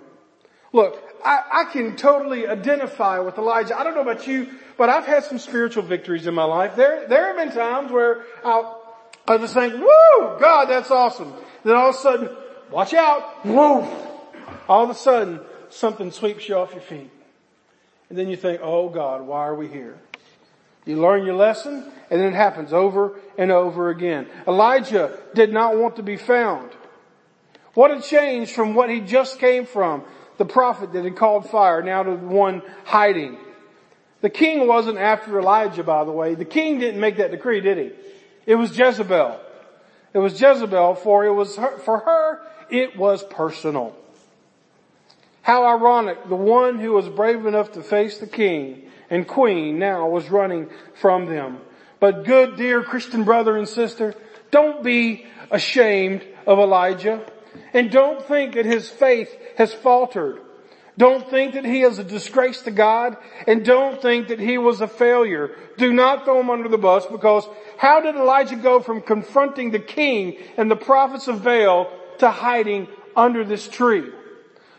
Look, 0.72 1.00
I, 1.24 1.42
I, 1.52 1.64
can 1.72 1.96
totally 1.96 2.48
identify 2.48 3.20
with 3.20 3.38
Elijah. 3.38 3.78
I 3.78 3.84
don't 3.84 3.94
know 3.94 4.00
about 4.00 4.26
you, 4.26 4.48
but 4.76 4.88
I've 4.88 5.06
had 5.06 5.22
some 5.22 5.38
spiritual 5.38 5.84
victories 5.84 6.26
in 6.26 6.34
my 6.34 6.44
life. 6.44 6.74
There, 6.74 7.06
there 7.06 7.28
have 7.28 7.36
been 7.36 7.54
times 7.54 7.92
where 7.92 8.24
I'll, 8.44 8.82
I 9.28 9.38
just 9.38 9.54
think, 9.54 9.74
woo, 9.74 10.38
God, 10.40 10.66
that's 10.66 10.90
awesome. 10.90 11.32
Then 11.62 11.76
all 11.76 11.90
of 11.90 11.94
a 11.94 11.98
sudden, 11.98 12.36
watch 12.70 12.92
out, 12.92 13.46
whoa. 13.46 13.82
All 14.68 14.82
of 14.82 14.90
a 14.90 14.94
sudden, 14.94 15.40
something 15.70 16.10
sweeps 16.10 16.48
you 16.48 16.56
off 16.56 16.72
your 16.72 16.82
feet. 16.82 17.10
And 18.08 18.18
then 18.18 18.28
you 18.28 18.36
think, 18.36 18.60
oh 18.62 18.88
God, 18.88 19.22
why 19.22 19.46
are 19.46 19.54
we 19.54 19.68
here? 19.68 19.98
You 20.84 21.00
learn 21.00 21.24
your 21.24 21.34
lesson 21.34 21.90
and 22.10 22.20
then 22.20 22.32
it 22.32 22.36
happens 22.36 22.72
over 22.72 23.18
and 23.38 23.50
over 23.50 23.90
again. 23.90 24.28
Elijah 24.46 25.18
did 25.34 25.52
not 25.52 25.76
want 25.76 25.96
to 25.96 26.02
be 26.02 26.16
found. 26.16 26.70
What 27.74 27.90
a 27.90 28.00
change 28.00 28.52
from 28.52 28.74
what 28.74 28.90
he 28.90 29.00
just 29.00 29.38
came 29.38 29.66
from, 29.66 30.04
the 30.38 30.44
prophet 30.44 30.92
that 30.92 31.04
had 31.04 31.16
called 31.16 31.50
fire, 31.50 31.82
now 31.82 32.02
to 32.02 32.10
the 32.10 32.16
one 32.16 32.62
hiding. 32.84 33.36
The 34.20 34.30
king 34.30 34.66
wasn't 34.66 34.98
after 34.98 35.38
Elijah, 35.38 35.82
by 35.82 36.04
the 36.04 36.12
way. 36.12 36.34
The 36.34 36.44
king 36.44 36.78
didn't 36.78 37.00
make 37.00 37.16
that 37.16 37.30
decree, 37.30 37.60
did 37.60 37.78
he? 37.78 37.90
It 38.46 38.54
was 38.54 38.76
Jezebel. 38.76 39.40
It 40.12 40.18
was 40.18 40.40
Jezebel 40.40 40.94
for 40.94 41.24
it 41.24 41.32
was 41.32 41.56
her, 41.56 41.78
for 41.78 41.98
her, 41.98 42.40
it 42.70 42.96
was 42.96 43.24
personal. 43.24 43.96
How 45.44 45.66
ironic, 45.66 46.26
the 46.26 46.36
one 46.36 46.78
who 46.78 46.92
was 46.92 47.06
brave 47.06 47.44
enough 47.44 47.72
to 47.72 47.82
face 47.82 48.16
the 48.16 48.26
king 48.26 48.88
and 49.10 49.28
queen 49.28 49.78
now 49.78 50.08
was 50.08 50.30
running 50.30 50.70
from 50.94 51.26
them. 51.26 51.58
But 52.00 52.24
good 52.24 52.56
dear 52.56 52.82
Christian 52.82 53.24
brother 53.24 53.54
and 53.54 53.68
sister, 53.68 54.14
don't 54.50 54.82
be 54.82 55.26
ashamed 55.50 56.24
of 56.46 56.58
Elijah 56.58 57.30
and 57.74 57.90
don't 57.90 58.24
think 58.24 58.54
that 58.54 58.64
his 58.64 58.88
faith 58.88 59.36
has 59.58 59.70
faltered. 59.70 60.40
Don't 60.96 61.28
think 61.28 61.52
that 61.52 61.66
he 61.66 61.82
is 61.82 61.98
a 61.98 62.04
disgrace 62.04 62.62
to 62.62 62.70
God 62.70 63.18
and 63.46 63.66
don't 63.66 64.00
think 64.00 64.28
that 64.28 64.40
he 64.40 64.56
was 64.56 64.80
a 64.80 64.88
failure. 64.88 65.50
Do 65.76 65.92
not 65.92 66.24
throw 66.24 66.40
him 66.40 66.48
under 66.48 66.70
the 66.70 66.78
bus 66.78 67.04
because 67.04 67.46
how 67.76 68.00
did 68.00 68.16
Elijah 68.16 68.56
go 68.56 68.80
from 68.80 69.02
confronting 69.02 69.72
the 69.72 69.78
king 69.78 70.38
and 70.56 70.70
the 70.70 70.76
prophets 70.76 71.28
of 71.28 71.44
Baal 71.44 71.92
to 72.20 72.30
hiding 72.30 72.88
under 73.14 73.44
this 73.44 73.68
tree? 73.68 74.10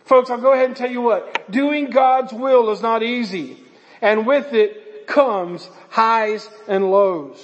Folks, 0.06 0.30
I'll 0.30 0.42
go 0.42 0.54
ahead 0.54 0.68
and 0.68 0.76
tell 0.76 0.92
you 0.92 1.02
what. 1.02 1.52
Doing 1.52 1.90
God's 1.90 2.32
will 2.32 2.70
is 2.70 2.82
not 2.82 3.04
easy 3.04 3.58
and 4.02 4.28
with 4.28 4.54
it 4.54 5.08
comes 5.08 5.68
highs 5.90 6.50
and 6.68 6.90
lows. 6.92 7.40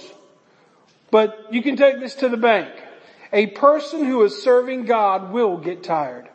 But 1.10 1.48
you 1.52 1.62
can 1.62 1.76
take 1.76 2.00
this 2.00 2.16
to 2.16 2.30
the 2.30 2.38
bank. 2.38 2.70
A 3.34 3.48
person 3.48 4.06
who 4.06 4.24
is 4.24 4.44
serving 4.44 4.86
God 4.86 5.32
will 5.32 5.58
get 5.58 5.84
tired. 5.84 6.30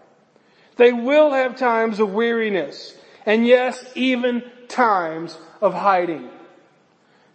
They 0.77 0.93
will 0.93 1.33
have 1.33 1.57
times 1.57 2.01
of 2.01 2.13
weariness. 2.13 2.95
And 3.25 3.47
yes, 3.47 3.85
even 3.95 4.43
times 4.69 5.37
of 5.61 5.75
hiding. 5.75 6.29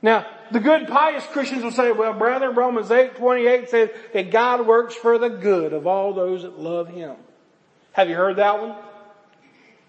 Now, 0.02 0.26
the 0.52 0.60
good 0.60 0.88
pious 0.88 1.26
Christians 1.28 1.64
will 1.64 1.72
say, 1.72 1.92
well, 1.92 2.14
brother, 2.14 2.52
Romans 2.52 2.92
8, 2.92 3.16
28 3.16 3.70
says 3.70 3.90
that 4.14 4.32
God 4.32 4.66
works 4.66 4.96
for 4.96 5.18
the 5.18 5.30
good 5.30 5.74
of 5.74 5.88
all 5.88 6.14
those 6.14 6.44
that 6.44 6.60
love 6.60 6.88
Him. 6.88 7.16
Have 7.94 8.10
you 8.10 8.16
heard 8.16 8.38
that 8.38 8.62
one? 8.62 8.76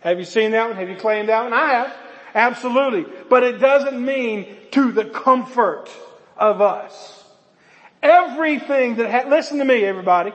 Have 0.01 0.19
you 0.19 0.25
seen 0.25 0.51
that 0.53 0.69
one? 0.69 0.77
Have 0.77 0.89
you 0.89 0.97
claimed 0.97 1.29
that 1.29 1.45
one? 1.45 1.53
I 1.53 1.67
have. 1.69 1.97
Absolutely. 2.35 3.07
But 3.29 3.45
it 3.45 3.59
doesn't 3.59 4.05
mean 4.05 4.57
to 4.73 4.91
the 4.93 5.05
comfort 5.05 5.89
of 6.37 6.61
us. 6.61 7.25
Everything 8.03 8.97
that, 8.97 9.11
ha- 9.11 9.29
listen 9.29 9.59
to 9.59 9.65
me 9.65 9.85
everybody. 9.85 10.33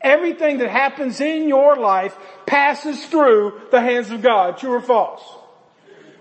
Everything 0.00 0.58
that 0.58 0.68
happens 0.68 1.20
in 1.20 1.48
your 1.48 1.76
life 1.76 2.16
passes 2.46 3.04
through 3.06 3.60
the 3.70 3.80
hands 3.80 4.10
of 4.10 4.22
God. 4.22 4.58
True 4.58 4.74
or 4.74 4.80
false? 4.80 5.22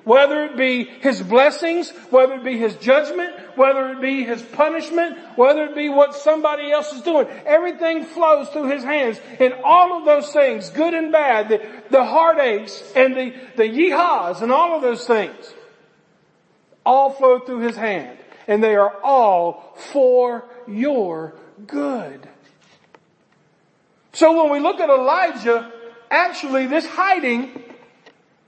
Whether 0.04 0.46
it 0.46 0.58
be 0.58 0.84
His 0.84 1.22
blessings, 1.22 1.90
whether 2.10 2.34
it 2.36 2.44
be 2.44 2.58
His 2.58 2.76
judgment, 2.76 3.34
whether 3.56 3.92
it 3.92 4.02
be 4.02 4.24
His 4.24 4.42
punishment, 4.42 5.18
whether 5.38 5.64
it 5.66 5.76
be 5.76 5.90
what 5.90 6.14
somebody 6.16 6.72
else 6.72 6.92
is 6.92 7.02
doing. 7.02 7.28
Everything 7.46 8.04
flows 8.04 8.50
through 8.50 8.70
His 8.70 8.84
hands. 8.84 9.20
And 9.40 9.54
all 9.64 9.98
of 9.98 10.06
those 10.06 10.32
things, 10.34 10.70
good 10.72 10.94
and 10.94 11.12
bad, 11.12 11.50
the, 11.50 11.66
the 11.90 12.04
heartaches 12.04 12.84
and 12.96 13.16
the, 13.16 13.34
the 13.56 13.64
yeehaws 13.64 14.42
and 14.42 14.52
all 14.52 14.76
of 14.76 14.82
those 14.82 15.08
things, 15.08 15.54
all 16.86 17.10
flow 17.10 17.40
through 17.40 17.60
His 17.60 17.78
hand. 17.78 18.18
And 18.48 18.62
they 18.62 18.76
are 18.76 19.02
all 19.02 19.74
for 19.94 20.44
your 20.68 21.34
good. 21.66 22.28
So 24.12 24.44
when 24.44 24.52
we 24.52 24.60
look 24.60 24.80
at 24.80 24.90
Elijah, 24.90 25.72
actually 26.12 26.68
this 26.68 26.86
hiding, 26.86 27.63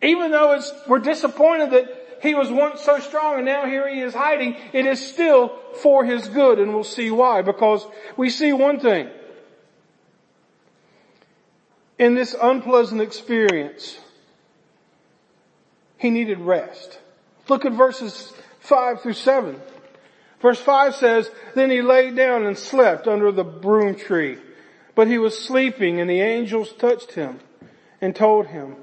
even 0.02 0.32
though 0.32 0.60
we're 0.88 1.00
disappointed 1.00 1.72
that 1.72 2.06
he 2.22 2.34
was 2.34 2.50
once 2.50 2.82
so 2.82 3.00
strong 3.00 3.36
and 3.36 3.46
now 3.46 3.66
here 3.66 3.88
he 3.88 4.02
is 4.02 4.14
hiding, 4.14 4.56
it 4.74 4.86
is 4.86 5.06
still 5.06 5.58
for 5.82 6.04
his 6.06 6.28
good 6.28 6.60
and 6.60 6.74
we'll 6.74 6.84
see 6.84 7.12
why. 7.12 7.42
Because 7.42 7.86
we 8.18 8.30
see 8.30 8.54
one 8.54 8.80
thing. 8.80 9.10
In 11.98 12.16
this 12.16 12.36
unpleasant 12.40 13.02
experience, 13.02 13.98
he 15.98 16.10
needed 16.10 16.40
rest. 16.40 17.00
Look 17.48 17.66
at 17.66 17.72
verses 17.72 18.34
5 18.62 19.02
through 19.02 19.14
7. 19.14 19.62
Verse 20.42 20.60
5 20.60 20.96
says, 20.96 21.30
Then 21.54 21.72
he 21.72 21.82
lay 21.82 22.12
down 22.12 22.46
and 22.46 22.58
slept 22.58 23.08
under 23.08 23.32
the 23.32 23.44
broom 23.44 23.96
tree. 23.96 24.38
But 24.94 25.08
he 25.08 25.18
was 25.18 25.38
sleeping 25.38 26.00
and 26.00 26.10
the 26.10 26.22
angels 26.22 26.74
touched 26.74 27.14
him 27.14 27.40
and 28.02 28.16
told 28.16 28.48
him, 28.48 28.76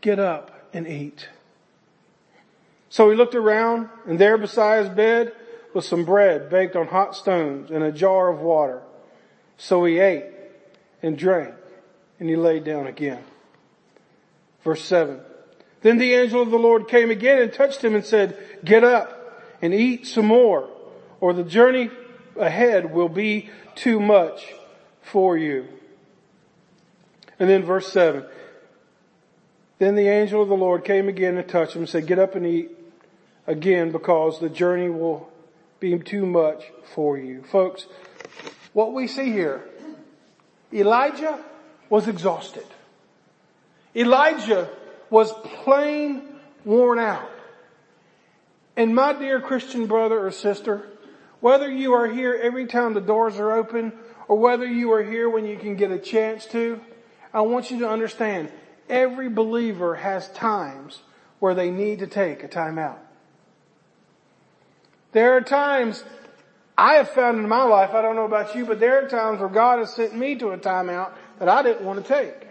Get 0.00 0.18
up 0.18 0.68
and 0.72 0.86
eat. 0.86 1.28
So 2.90 3.10
he 3.10 3.16
looked 3.16 3.34
around 3.34 3.88
and 4.06 4.18
there 4.18 4.38
beside 4.38 4.84
his 4.84 4.94
bed 4.94 5.32
was 5.74 5.86
some 5.86 6.04
bread 6.04 6.48
baked 6.48 6.76
on 6.76 6.86
hot 6.86 7.14
stones 7.14 7.70
and 7.70 7.84
a 7.84 7.92
jar 7.92 8.28
of 8.28 8.40
water. 8.40 8.82
So 9.56 9.84
he 9.84 9.98
ate 9.98 10.24
and 11.02 11.18
drank 11.18 11.54
and 12.18 12.28
he 12.28 12.36
lay 12.36 12.60
down 12.60 12.86
again. 12.86 13.22
Verse 14.64 14.82
7. 14.84 15.20
Then 15.82 15.98
the 15.98 16.14
angel 16.14 16.42
of 16.42 16.50
the 16.50 16.58
Lord 16.58 16.88
came 16.88 17.10
again 17.10 17.40
and 17.40 17.52
touched 17.52 17.84
him 17.84 17.94
and 17.94 18.04
said, 18.04 18.36
get 18.64 18.82
up 18.82 19.14
and 19.60 19.74
eat 19.74 20.06
some 20.06 20.26
more 20.26 20.68
or 21.20 21.32
the 21.32 21.44
journey 21.44 21.90
ahead 22.36 22.92
will 22.92 23.08
be 23.08 23.50
too 23.74 24.00
much 24.00 24.54
for 25.02 25.36
you. 25.36 25.66
And 27.38 27.48
then 27.48 27.64
verse 27.64 27.92
7. 27.92 28.24
Then 29.78 29.94
the 29.94 30.08
angel 30.08 30.42
of 30.42 30.48
the 30.48 30.56
Lord 30.56 30.84
came 30.84 31.08
again 31.08 31.36
and 31.36 31.48
touched 31.48 31.74
him 31.74 31.82
and 31.82 31.88
said, 31.88 32.06
get 32.06 32.18
up 32.18 32.34
and 32.34 32.44
eat 32.46 32.70
again 33.46 33.92
because 33.92 34.40
the 34.40 34.48
journey 34.48 34.90
will 34.90 35.30
be 35.80 35.98
too 35.98 36.26
much 36.26 36.64
for 36.94 37.16
you. 37.16 37.42
Folks, 37.44 37.86
what 38.72 38.92
we 38.92 39.06
see 39.06 39.30
here, 39.30 39.64
Elijah 40.72 41.42
was 41.88 42.08
exhausted. 42.08 42.66
Elijah 43.94 44.68
was 45.10 45.32
plain 45.62 46.22
worn 46.64 46.98
out. 46.98 47.30
And 48.76 48.94
my 48.94 49.12
dear 49.12 49.40
Christian 49.40 49.86
brother 49.86 50.24
or 50.24 50.30
sister, 50.30 50.88
whether 51.40 51.70
you 51.70 51.92
are 51.94 52.08
here 52.08 52.38
every 52.40 52.66
time 52.66 52.94
the 52.94 53.00
doors 53.00 53.38
are 53.38 53.52
open 53.52 53.92
or 54.26 54.38
whether 54.38 54.66
you 54.66 54.92
are 54.92 55.02
here 55.02 55.30
when 55.30 55.46
you 55.46 55.56
can 55.56 55.76
get 55.76 55.90
a 55.90 55.98
chance 55.98 56.46
to, 56.46 56.80
I 57.32 57.40
want 57.42 57.70
you 57.70 57.80
to 57.80 57.88
understand 57.88 58.52
every 58.88 59.28
believer 59.28 59.94
has 59.94 60.28
times 60.30 61.00
where 61.38 61.54
they 61.54 61.70
need 61.70 62.00
to 62.00 62.06
take 62.06 62.42
a 62.42 62.48
time 62.48 62.78
out. 62.78 62.98
There 65.12 65.36
are 65.36 65.40
times 65.40 66.04
I 66.76 66.94
have 66.94 67.10
found 67.10 67.38
in 67.38 67.48
my 67.48 67.64
life, 67.64 67.90
I 67.90 68.02
don't 68.02 68.14
know 68.14 68.24
about 68.24 68.54
you, 68.54 68.64
but 68.64 68.78
there 68.78 69.04
are 69.04 69.08
times 69.08 69.40
where 69.40 69.48
God 69.48 69.80
has 69.80 69.94
sent 69.94 70.14
me 70.14 70.36
to 70.36 70.50
a 70.50 70.58
timeout 70.58 71.12
that 71.38 71.48
I 71.48 71.62
didn't 71.62 71.84
want 71.84 72.04
to 72.04 72.08
take. 72.08 72.46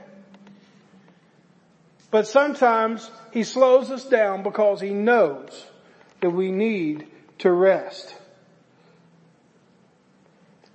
But 2.11 2.27
sometimes 2.27 3.09
He 3.31 3.43
slows 3.43 3.91
us 3.91 4.05
down 4.05 4.43
because 4.43 4.81
He 4.81 4.89
knows 4.89 5.65
that 6.21 6.31
we 6.31 6.51
need 6.51 7.07
to 7.39 7.51
rest. 7.51 8.15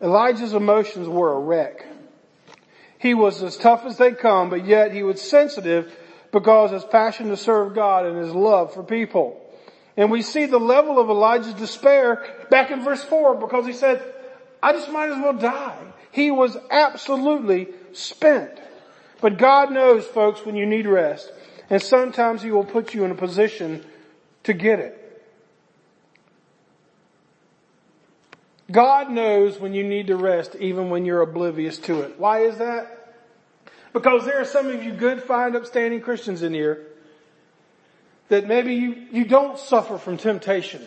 Elijah's 0.00 0.54
emotions 0.54 1.09
were 1.09 1.33
a 1.33 1.38
wreck. 1.38 1.87
He 3.03 3.15
was 3.15 3.43
as 3.43 3.57
tough 3.57 3.85
as 3.85 3.97
they 3.97 4.13
come, 4.13 4.49
but 4.49 4.65
yet 4.65 4.93
he 4.93 5.03
was 5.03 5.21
sensitive 5.21 5.93
because 6.31 6.71
his 6.71 6.85
passion 6.85 7.31
to 7.31 7.37
serve 7.37 7.75
God 7.75 8.07
and 8.07 8.17
his 8.17 8.33
love 8.33 8.73
for 8.73 8.85
people. 8.85 9.45
And 9.97 10.09
we 10.09 10.23
see 10.23 10.47
the 10.47 10.61
level 10.61 11.01
of 11.01 11.11
Elijah's 11.11 11.55
despair 11.55 12.25
back 12.49 12.71
in 12.71 12.85
verse 12.85 13.03
4 13.03 13.35
because 13.35 13.67
he 13.67 13.73
said, 13.73 14.01
I 14.62 14.73
just 14.73 14.88
might 14.88 15.11
as 15.11 15.19
well 15.19 15.33
die. 15.33 15.77
He 16.12 16.31
was 16.31 16.57
absolutely 16.71 17.67
spent. 17.93 18.53
But 19.21 19.37
God 19.37 19.73
knows 19.73 20.07
folks 20.07 20.47
when 20.47 20.55
you 20.55 20.65
need 20.65 20.87
rest. 20.87 21.29
And 21.71 21.83
sometimes 21.83 22.41
he 22.41 22.53
will 22.53 22.65
put 22.65 22.95
you 22.95 23.05
in 23.05 23.11
a 23.11 23.17
position 23.17 23.85
to 24.45 24.53
get 24.53 24.79
it. 24.79 25.02
God 28.73 29.11
knows 29.11 29.61
when 29.61 29.75
you 29.75 29.85
need 29.85 30.07
to 30.09 30.17
rest 30.17 30.57
even 30.57 30.89
when 30.89 31.05
you're 31.05 31.21
oblivious 31.21 31.77
to 31.79 32.01
it. 32.01 32.19
Why 32.19 32.41
is 32.41 32.57
that? 32.57 33.15
Because 33.93 34.25
there 34.25 34.41
are 34.41 34.47
some 34.47 34.69
of 34.69 34.83
you 34.83 34.93
good, 34.93 35.23
fine, 35.23 35.55
upstanding 35.55 36.01
Christians 36.01 36.43
in 36.43 36.55
here 36.55 36.87
that 38.31 38.47
maybe 38.47 38.75
you, 38.75 39.07
you 39.13 39.25
don't 39.27 39.59
suffer 39.59 39.99
from 39.99 40.17
temptation. 40.17 40.83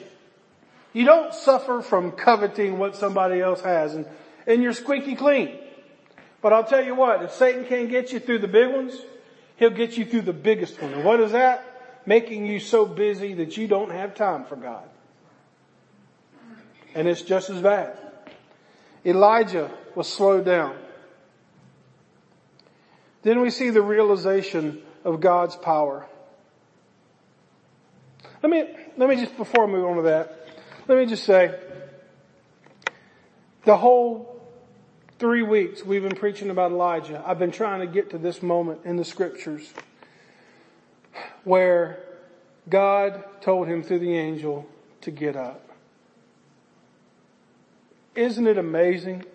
You 0.94 1.06
don't 1.06 1.34
suffer 1.34 1.82
from 1.82 2.14
coveting 2.14 2.80
what 2.80 2.96
somebody 2.96 3.40
else 3.40 3.62
has 3.62 3.94
and, 3.94 4.08
and 4.48 4.64
you're 4.64 4.74
squeaky 4.74 5.16
clean. 5.16 5.56
But 6.42 6.54
I'll 6.54 6.64
tell 6.64 6.84
you 6.84 6.96
what, 6.96 7.22
if 7.22 7.34
Satan 7.34 7.66
can't 7.66 7.90
get 7.90 8.12
you 8.12 8.20
through 8.20 8.40
the 8.40 8.48
big 8.48 8.74
ones, 8.74 9.00
he'll 9.58 9.70
get 9.70 9.98
you 9.98 10.06
through 10.06 10.22
the 10.22 10.34
biggest 10.34 10.82
one. 10.82 10.94
And 10.94 11.04
what 11.04 11.20
is 11.20 11.34
that? 11.34 11.64
Making 12.08 12.48
you 12.48 12.60
so 12.60 12.86
busy 12.86 13.36
that 13.36 13.58
you 13.58 13.68
don't 13.68 13.92
have 13.92 14.16
time 14.16 14.46
for 14.46 14.56
God. 14.56 14.88
And 16.96 17.08
it's 17.08 17.22
just 17.22 17.50
as 17.50 17.62
bad. 17.62 17.98
Elijah 19.06 19.70
was 19.94 20.12
slowed 20.12 20.46
down. 20.46 20.76
Then 23.22 23.42
we 23.42 23.50
see 23.50 23.70
the 23.70 23.82
realization 23.82 24.82
of 25.04 25.20
God's 25.20 25.56
power. 25.56 26.08
Let 28.42 28.50
me, 28.50 28.64
let 28.98 29.10
me 29.10 29.16
just, 29.16 29.36
before 29.38 29.66
I 29.66 29.68
move 29.68 29.86
on 29.86 29.96
to 29.98 30.02
that, 30.04 30.48
let 30.88 30.98
me 30.98 31.06
just 31.06 31.24
say, 31.24 31.60
the 33.66 33.76
whole 33.76 34.40
three 35.18 35.42
weeks 35.42 35.84
we've 35.84 36.04
been 36.04 36.16
preaching 36.16 36.50
about 36.50 36.72
Elijah, 36.72 37.24
I've 37.26 37.40
been 37.40 37.52
trying 37.52 37.82
to 37.82 37.88
get 37.88 38.12
to 38.12 38.18
this 38.18 38.44
moment 38.44 38.82
in 38.86 38.96
the 38.96 39.06
scriptures 39.06 39.74
where 41.44 42.00
God 42.70 43.24
told 43.42 43.68
him 43.68 43.84
through 43.84 44.00
the 44.00 44.16
angel 44.16 44.68
to 45.02 45.12
get 45.12 45.36
up. 45.36 45.65
Isn't 48.16 48.48
it 48.48 48.58
amazing 48.58 49.26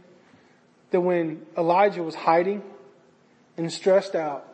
that 0.91 1.01
when 1.01 1.47
Elijah 1.57 2.03
was 2.03 2.15
hiding 2.15 2.63
and 3.57 3.71
stressed 3.73 4.15
out 4.15 4.47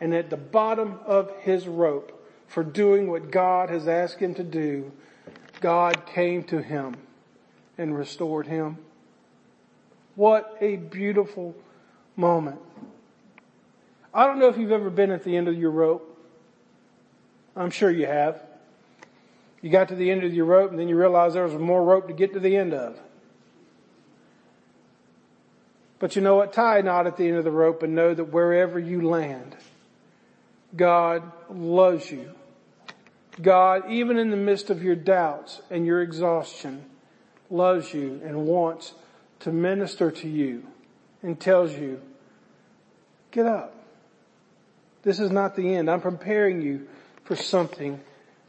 and 0.00 0.14
at 0.14 0.30
the 0.30 0.36
bottom 0.36 0.98
of 1.06 1.30
his 1.40 1.68
rope, 1.68 2.10
for 2.46 2.62
doing 2.62 3.10
what 3.10 3.30
God 3.30 3.70
has 3.70 3.88
asked 3.88 4.20
him 4.20 4.34
to 4.34 4.44
do, 4.44 4.92
God 5.60 6.06
came 6.06 6.44
to 6.44 6.62
him 6.62 6.96
and 7.76 7.96
restored 7.96 8.46
him. 8.46 8.78
What 10.14 10.56
a 10.60 10.76
beautiful 10.76 11.56
moment. 12.14 12.60
I 14.12 14.26
don't 14.26 14.38
know 14.38 14.48
if 14.48 14.56
you've 14.56 14.70
ever 14.70 14.90
been 14.90 15.10
at 15.10 15.24
the 15.24 15.36
end 15.36 15.48
of 15.48 15.58
your 15.58 15.72
rope. 15.72 16.10
I'm 17.56 17.70
sure 17.70 17.90
you 17.90 18.06
have. 18.06 18.40
You 19.60 19.70
got 19.70 19.88
to 19.88 19.96
the 19.96 20.10
end 20.10 20.22
of 20.22 20.32
your 20.32 20.44
rope 20.44 20.70
and 20.70 20.78
then 20.78 20.88
you 20.88 20.96
realize 20.96 21.34
there 21.34 21.44
was 21.44 21.54
more 21.54 21.82
rope 21.82 22.06
to 22.06 22.14
get 22.14 22.34
to 22.34 22.40
the 22.40 22.56
end 22.56 22.72
of. 22.72 22.96
But 25.98 26.16
you 26.16 26.22
know 26.22 26.36
what? 26.36 26.52
Tie 26.52 26.78
a 26.78 26.82
knot 26.82 27.06
at 27.06 27.16
the 27.16 27.26
end 27.26 27.36
of 27.36 27.44
the 27.44 27.50
rope 27.50 27.82
and 27.82 27.94
know 27.94 28.12
that 28.12 28.24
wherever 28.24 28.78
you 28.78 29.08
land, 29.08 29.56
God 30.76 31.22
loves 31.48 32.10
you. 32.10 32.30
God, 33.40 33.90
even 33.90 34.18
in 34.18 34.30
the 34.30 34.36
midst 34.36 34.70
of 34.70 34.82
your 34.82 34.96
doubts 34.96 35.60
and 35.70 35.86
your 35.86 36.02
exhaustion, 36.02 36.84
loves 37.50 37.92
you 37.92 38.20
and 38.24 38.46
wants 38.46 38.94
to 39.40 39.52
minister 39.52 40.10
to 40.10 40.28
you 40.28 40.64
and 41.22 41.38
tells 41.38 41.72
you, 41.72 42.00
get 43.30 43.46
up. 43.46 43.74
This 45.02 45.20
is 45.20 45.30
not 45.30 45.56
the 45.56 45.74
end. 45.74 45.90
I'm 45.90 46.00
preparing 46.00 46.62
you 46.62 46.88
for 47.24 47.36
something 47.36 48.00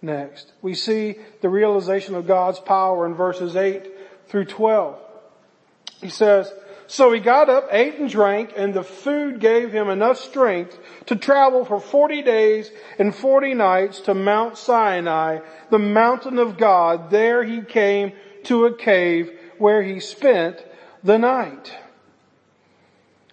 next. 0.02 0.52
We 0.62 0.74
see 0.74 1.16
the 1.42 1.50
realization 1.50 2.16
of 2.16 2.28
God's 2.28 2.60
power 2.60 3.06
in 3.06 3.14
verses 3.16 3.56
8 3.56 3.88
through 4.28 4.46
12. 4.46 4.98
He 6.02 6.10
says, 6.10 6.52
so 6.88 7.12
he 7.12 7.20
got 7.20 7.50
up, 7.50 7.68
ate 7.72 7.96
and 7.96 8.10
drank, 8.10 8.54
and 8.56 8.74
the 8.74 8.84
food 8.84 9.40
gave 9.40 9.72
him 9.72 9.90
enough 9.90 10.18
strength 10.18 10.78
to 11.08 11.16
travel 11.16 11.66
for 11.66 11.80
40 11.80 12.22
days 12.22 12.70
and 13.00 13.14
40 13.14 13.56
nights 13.56 14.02
to 14.02 14.14
Mount 14.14 14.58
Sinai, 14.58 15.40
the 15.72 15.80
mountain 15.80 16.38
of 16.38 16.58
God. 16.58 17.10
There 17.10 17.44
he 17.44 17.62
came 17.62 18.14
to 18.44 18.66
a 18.66 18.76
cave 18.76 19.32
where 19.58 19.82
he 19.82 20.00
spent 20.00 20.64
the 21.04 21.18
night. 21.18 21.74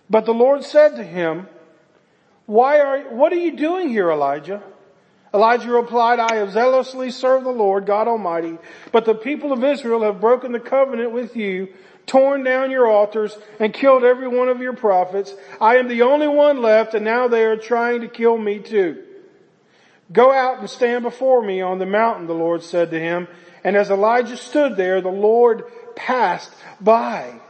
But 0.08 0.24
the 0.24 0.34
Lord 0.34 0.64
said 0.64 0.96
to 0.96 1.04
him, 1.04 1.48
why 2.46 2.80
are, 2.80 3.14
what 3.14 3.32
are 3.32 3.36
you 3.36 3.56
doing 3.56 3.88
here, 3.88 4.10
Elijah? 4.10 4.62
Elijah 5.34 5.70
replied, 5.70 6.18
I 6.18 6.36
have 6.36 6.52
zealously 6.52 7.10
served 7.10 7.46
the 7.46 7.50
Lord 7.50 7.86
God 7.86 8.08
Almighty, 8.08 8.58
but 8.92 9.06
the 9.06 9.14
people 9.14 9.52
of 9.52 9.64
Israel 9.64 10.02
have 10.02 10.20
broken 10.20 10.52
the 10.52 10.60
covenant 10.60 11.12
with 11.12 11.36
you 11.36 11.68
torn 12.06 12.44
down 12.44 12.70
your 12.70 12.86
altars, 12.86 13.36
and 13.58 13.72
killed 13.72 14.04
every 14.04 14.28
one 14.28 14.48
of 14.48 14.60
your 14.60 14.74
prophets. 14.74 15.34
I 15.60 15.76
am 15.76 15.88
the 15.88 16.02
only 16.02 16.28
one 16.28 16.60
left, 16.62 16.94
and 16.94 17.04
now 17.04 17.28
they 17.28 17.44
are 17.44 17.56
trying 17.56 18.00
to 18.02 18.08
kill 18.08 18.36
me 18.36 18.58
too. 18.58 19.02
Go 20.12 20.30
out 20.32 20.58
and 20.58 20.68
stand 20.68 21.04
before 21.04 21.42
me 21.42 21.60
on 21.60 21.78
the 21.78 21.86
mountain, 21.86 22.26
the 22.26 22.34
Lord 22.34 22.62
said 22.62 22.90
to 22.90 23.00
him. 23.00 23.28
And 23.64 23.76
as 23.76 23.90
Elijah 23.90 24.36
stood 24.36 24.76
there, 24.76 25.00
the 25.00 25.08
Lord 25.08 25.64
passed 25.96 26.52
by. 26.80 27.40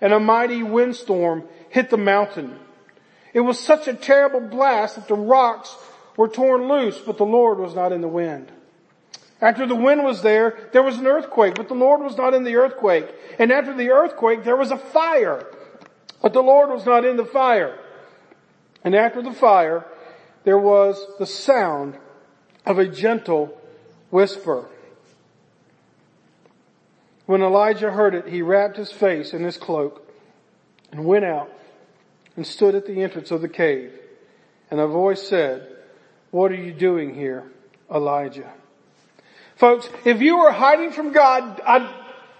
And 0.00 0.12
a 0.12 0.18
mighty 0.18 0.62
windstorm 0.62 1.44
hit 1.68 1.90
the 1.90 1.98
mountain. 1.98 2.58
It 3.32 3.40
was 3.40 3.58
such 3.58 3.86
a 3.86 3.94
terrible 3.94 4.40
blast 4.40 4.96
that 4.96 5.08
the 5.08 5.14
rocks 5.14 5.76
were 6.16 6.28
torn 6.28 6.68
loose, 6.68 6.98
but 6.98 7.18
the 7.18 7.24
Lord 7.24 7.58
was 7.58 7.74
not 7.74 7.92
in 7.92 8.00
the 8.00 8.08
wind. 8.08 8.50
After 9.42 9.66
the 9.66 9.74
wind 9.74 10.04
was 10.04 10.22
there, 10.22 10.56
there 10.72 10.84
was 10.84 10.98
an 10.98 11.06
earthquake, 11.08 11.56
but 11.56 11.66
the 11.66 11.74
Lord 11.74 12.00
was 12.00 12.16
not 12.16 12.32
in 12.32 12.44
the 12.44 12.54
earthquake. 12.54 13.12
And 13.40 13.50
after 13.50 13.74
the 13.74 13.90
earthquake, 13.90 14.44
there 14.44 14.56
was 14.56 14.70
a 14.70 14.78
fire, 14.78 15.44
but 16.22 16.32
the 16.32 16.42
Lord 16.42 16.70
was 16.70 16.86
not 16.86 17.04
in 17.04 17.16
the 17.16 17.24
fire. 17.24 17.76
And 18.84 18.94
after 18.94 19.20
the 19.20 19.32
fire, 19.32 19.84
there 20.44 20.58
was 20.58 21.04
the 21.18 21.26
sound 21.26 21.98
of 22.64 22.78
a 22.78 22.86
gentle 22.86 23.60
whisper. 24.10 24.68
When 27.26 27.42
Elijah 27.42 27.90
heard 27.90 28.14
it, 28.14 28.28
he 28.28 28.42
wrapped 28.42 28.76
his 28.76 28.92
face 28.92 29.32
in 29.32 29.42
his 29.42 29.56
cloak 29.56 30.08
and 30.92 31.04
went 31.04 31.24
out 31.24 31.50
and 32.36 32.46
stood 32.46 32.76
at 32.76 32.86
the 32.86 33.02
entrance 33.02 33.32
of 33.32 33.40
the 33.40 33.48
cave. 33.48 33.92
And 34.70 34.78
a 34.78 34.86
voice 34.86 35.26
said, 35.26 35.66
what 36.30 36.52
are 36.52 36.56
you 36.56 36.72
doing 36.72 37.14
here, 37.14 37.50
Elijah? 37.92 38.52
Folks, 39.62 39.88
if 40.04 40.20
you 40.20 40.38
are 40.38 40.50
hiding 40.50 40.90
from 40.90 41.12
God, 41.12 41.60
I 41.64 41.88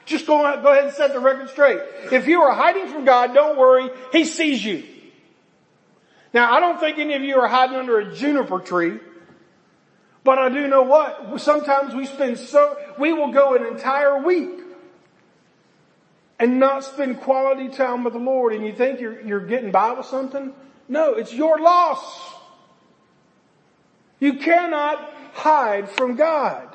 just 0.06 0.26
go, 0.26 0.38
go 0.61 0.72
ahead 0.72 0.87
and 0.87 0.92
set 0.92 1.12
the 1.12 1.20
record 1.20 1.50
straight. 1.50 1.78
If 2.11 2.26
you 2.26 2.42
are 2.42 2.52
hiding 2.52 2.88
from 2.88 3.04
God, 3.04 3.32
don't 3.32 3.56
worry, 3.56 3.90
He 4.11 4.24
sees 4.24 4.64
you. 4.64 4.82
Now 6.35 6.52
I 6.52 6.58
don't 6.58 6.80
think 6.80 6.98
any 6.98 7.14
of 7.14 7.22
you 7.22 7.38
are 7.38 7.46
hiding 7.46 7.76
under 7.76 8.00
a 8.00 8.12
juniper 8.12 8.58
tree, 8.58 8.98
but 10.24 10.38
I 10.38 10.48
do 10.48 10.66
know 10.66 10.82
what, 10.82 11.40
sometimes 11.40 11.94
we 11.94 12.06
spend 12.06 12.40
so, 12.40 12.76
we 12.98 13.12
will 13.12 13.30
go 13.30 13.54
an 13.54 13.66
entire 13.66 14.20
week 14.20 14.58
and 16.40 16.58
not 16.58 16.82
spend 16.82 17.20
quality 17.20 17.68
time 17.68 18.02
with 18.02 18.14
the 18.14 18.18
Lord 18.18 18.52
and 18.52 18.66
you 18.66 18.72
think 18.72 18.98
you're, 18.98 19.20
you're 19.20 19.46
getting 19.46 19.70
by 19.70 19.92
with 19.92 20.06
something? 20.06 20.52
No, 20.88 21.14
it's 21.14 21.32
your 21.32 21.61
loss. 21.61 22.32
You 24.18 24.38
cannot 24.38 24.98
hide 25.35 25.88
from 25.88 26.16
God. 26.16 26.71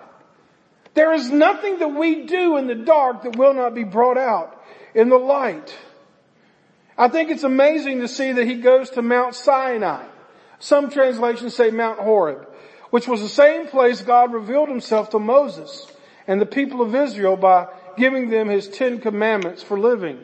There 0.98 1.14
is 1.14 1.30
nothing 1.30 1.78
that 1.78 1.90
we 1.90 2.24
do 2.24 2.58
in 2.58 2.66
the 2.66 2.74
dark 2.74 3.22
that 3.22 3.38
will 3.38 3.54
not 3.54 3.76
be 3.76 3.84
brought 3.84 4.18
out 4.18 4.60
in 4.96 5.10
the 5.10 5.18
light. 5.20 5.78
I 6.98 7.08
think 7.08 7.30
it's 7.30 7.44
amazing 7.44 8.00
to 8.00 8.08
see 8.08 8.32
that 8.32 8.48
he 8.48 8.56
goes 8.56 8.90
to 8.92 9.04
Mount 9.04 9.36
Sinai. 9.36 10.08
Some 10.58 10.90
translations 10.90 11.56
say 11.56 11.70
Mount 11.70 12.00
Horeb, 12.00 12.48
which 12.90 13.08
was 13.08 13.22
the 13.22 13.30
same 13.30 13.68
place 13.68 14.02
God 14.02 14.34
revealed 14.34 14.70
himself 14.70 15.12
to 15.12 15.20
Moses 15.20 15.86
and 16.26 16.42
the 16.42 16.48
people 16.48 16.82
of 16.82 16.96
Israel 16.96 17.38
by 17.38 17.68
giving 17.96 18.32
them 18.32 18.50
his 18.50 18.68
Ten 18.68 19.00
Commandments 19.00 19.62
for 19.62 19.80
living. 19.80 20.18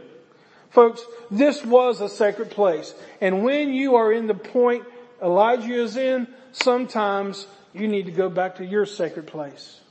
Folks, 0.71 1.05
this 1.29 1.63
was 1.63 2.01
a 2.01 2.09
sacred 2.09 2.49
place. 2.49 2.95
And 3.21 3.43
when 3.43 3.75
you 3.75 3.97
are 3.97 4.12
in 4.12 4.25
the 4.25 4.33
point 4.33 4.86
Elijah 5.21 5.83
is 5.83 5.97
in, 5.97 6.27
sometimes 6.51 7.45
you 7.75 7.88
need 7.88 8.07
to 8.07 8.12
go 8.12 8.27
back 8.27 8.55
to 8.55 8.65
your 8.65 8.88
sacred 8.88 9.27
place. 9.27 9.81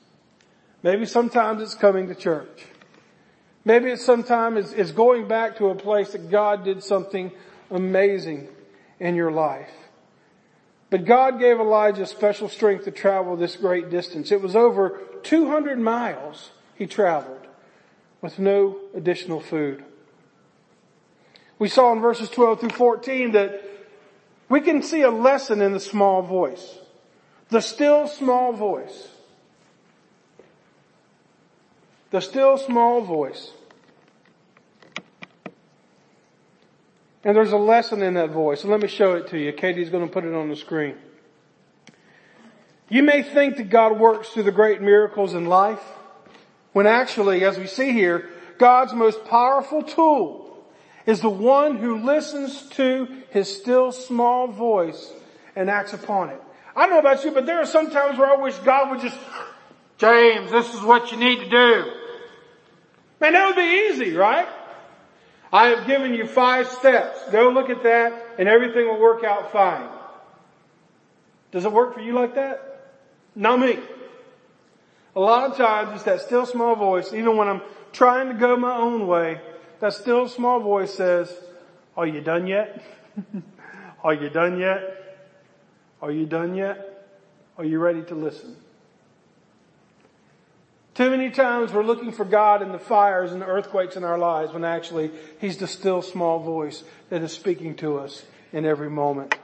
Maybe 0.82 1.06
sometimes 1.06 1.62
it's 1.62 1.74
coming 1.74 2.08
to 2.08 2.14
church. 2.14 2.66
Maybe 3.64 3.90
it's 3.90 4.04
sometimes 4.04 4.58
it's, 4.58 4.72
it's 4.72 4.90
going 4.90 5.28
back 5.28 5.58
to 5.58 5.68
a 5.68 5.74
place 5.74 6.12
that 6.12 6.30
God 6.30 6.64
did 6.64 6.82
something 6.82 7.30
amazing 7.70 8.48
in 8.98 9.14
your 9.14 9.30
life. 9.30 9.70
But 10.90 11.04
God 11.04 11.38
gave 11.38 11.58
Elijah 11.58 12.04
special 12.04 12.48
strength 12.48 12.84
to 12.84 12.90
travel 12.90 13.36
this 13.36 13.56
great 13.56 13.88
distance. 13.88 14.30
It 14.30 14.42
was 14.42 14.56
over 14.56 15.00
200 15.22 15.78
miles 15.78 16.50
he 16.74 16.86
traveled 16.86 17.46
with 18.20 18.38
no 18.38 18.78
additional 18.94 19.40
food. 19.40 19.84
We 21.58 21.68
saw 21.68 21.92
in 21.92 22.00
verses 22.00 22.28
12 22.28 22.60
through 22.60 22.70
14 22.70 23.32
that 23.32 23.62
we 24.48 24.60
can 24.60 24.82
see 24.82 25.02
a 25.02 25.10
lesson 25.10 25.62
in 25.62 25.72
the 25.72 25.80
small 25.80 26.20
voice. 26.20 26.78
The 27.48 27.60
still 27.60 28.08
small 28.08 28.52
voice. 28.52 29.08
The 32.12 32.20
still 32.20 32.58
small 32.58 33.00
voice. 33.00 33.50
And 37.24 37.34
there's 37.34 37.52
a 37.52 37.56
lesson 37.56 38.02
in 38.02 38.14
that 38.14 38.30
voice. 38.30 38.64
let 38.64 38.80
me 38.80 38.88
show 38.88 39.14
it 39.14 39.28
to 39.28 39.38
you. 39.38 39.52
Katie's 39.52 39.88
going 39.88 40.06
to 40.06 40.12
put 40.12 40.24
it 40.24 40.34
on 40.34 40.50
the 40.50 40.56
screen. 40.56 40.94
You 42.90 43.02
may 43.02 43.22
think 43.22 43.56
that 43.56 43.70
God 43.70 43.98
works 43.98 44.28
through 44.28 44.42
the 44.42 44.52
great 44.52 44.82
miracles 44.82 45.32
in 45.32 45.46
life, 45.46 45.82
when 46.74 46.86
actually, 46.86 47.46
as 47.46 47.56
we 47.56 47.66
see 47.66 47.92
here, 47.92 48.28
God's 48.58 48.92
most 48.92 49.24
powerful 49.24 49.82
tool 49.82 50.62
is 51.06 51.20
the 51.20 51.30
one 51.30 51.78
who 51.78 52.04
listens 52.04 52.68
to 52.70 53.08
his 53.30 53.50
still 53.50 53.90
small 53.90 54.48
voice 54.48 55.10
and 55.56 55.70
acts 55.70 55.94
upon 55.94 56.28
it. 56.28 56.40
I 56.76 56.82
don't 56.86 56.90
know 56.90 57.10
about 57.10 57.24
you, 57.24 57.30
but 57.30 57.46
there 57.46 57.60
are 57.60 57.66
some 57.66 57.90
times 57.90 58.18
where 58.18 58.28
I 58.28 58.36
wish 58.36 58.56
God 58.58 58.90
would 58.90 59.00
just, 59.00 59.18
James, 59.96 60.50
this 60.50 60.74
is 60.74 60.82
what 60.82 61.10
you 61.10 61.16
need 61.16 61.38
to 61.38 61.48
do. 61.48 62.01
Man, 63.22 63.34
that 63.34 63.46
would 63.46 63.56
be 63.56 63.88
easy, 63.88 64.16
right? 64.16 64.48
I 65.52 65.68
have 65.68 65.86
given 65.86 66.12
you 66.12 66.26
five 66.26 66.66
steps. 66.66 67.20
Go 67.30 67.50
look 67.50 67.70
at 67.70 67.84
that 67.84 68.34
and 68.36 68.48
everything 68.48 68.88
will 68.88 68.98
work 68.98 69.22
out 69.22 69.52
fine. 69.52 69.88
Does 71.52 71.64
it 71.64 71.70
work 71.70 71.94
for 71.94 72.00
you 72.00 72.14
like 72.14 72.34
that? 72.34 72.90
Not 73.36 73.60
me. 73.60 73.78
A 75.14 75.20
lot 75.20 75.48
of 75.48 75.56
times 75.56 75.92
it's 75.94 76.02
that 76.02 76.22
still 76.22 76.46
small 76.46 76.74
voice, 76.74 77.12
even 77.12 77.36
when 77.36 77.46
I'm 77.46 77.62
trying 77.92 78.26
to 78.26 78.34
go 78.34 78.56
my 78.56 78.74
own 78.74 79.06
way, 79.06 79.40
that 79.78 79.92
still 79.92 80.26
small 80.26 80.58
voice 80.58 80.92
says, 80.92 81.32
are 81.96 82.08
you 82.08 82.22
done 82.22 82.48
yet? 82.48 82.82
are 84.02 84.14
you 84.14 84.30
done 84.30 84.58
yet? 84.58 85.30
Are 86.00 86.10
you 86.10 86.26
done 86.26 86.56
yet? 86.56 87.06
Are 87.56 87.64
you 87.64 87.78
ready 87.78 88.02
to 88.02 88.16
listen? 88.16 88.56
Too 91.02 91.10
many 91.10 91.30
times 91.30 91.72
we're 91.72 91.82
looking 91.82 92.12
for 92.12 92.24
God 92.24 92.62
in 92.62 92.70
the 92.70 92.78
fires 92.78 93.32
and 93.32 93.42
the 93.42 93.46
earthquakes 93.46 93.96
in 93.96 94.04
our 94.04 94.16
lives 94.16 94.52
when 94.52 94.64
actually 94.64 95.10
He's 95.40 95.56
the 95.56 95.66
still 95.66 96.00
small 96.00 96.38
voice 96.38 96.84
that 97.10 97.22
is 97.22 97.32
speaking 97.32 97.74
to 97.78 97.98
us 97.98 98.24
in 98.52 98.64
every 98.64 98.88
moment. 98.88 99.34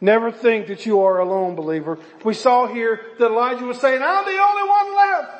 Never 0.00 0.30
think 0.30 0.68
that 0.68 0.86
you 0.86 1.00
are 1.00 1.18
alone, 1.18 1.56
believer. 1.56 1.98
We 2.22 2.32
saw 2.32 2.68
here 2.68 3.00
that 3.18 3.26
Elijah 3.26 3.64
was 3.64 3.80
saying, 3.80 4.02
I'm 4.04 4.24
the 4.24 4.40
only 4.40 4.68
one 4.68 4.94
left. 4.94 5.32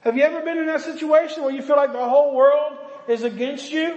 Have 0.00 0.18
you 0.18 0.22
ever 0.22 0.42
been 0.42 0.58
in 0.58 0.66
that 0.66 0.82
situation 0.82 1.42
where 1.42 1.54
you 1.54 1.62
feel 1.62 1.76
like 1.76 1.94
the 1.94 2.06
whole 2.06 2.34
world 2.34 2.76
is 3.08 3.22
against 3.22 3.72
you? 3.72 3.96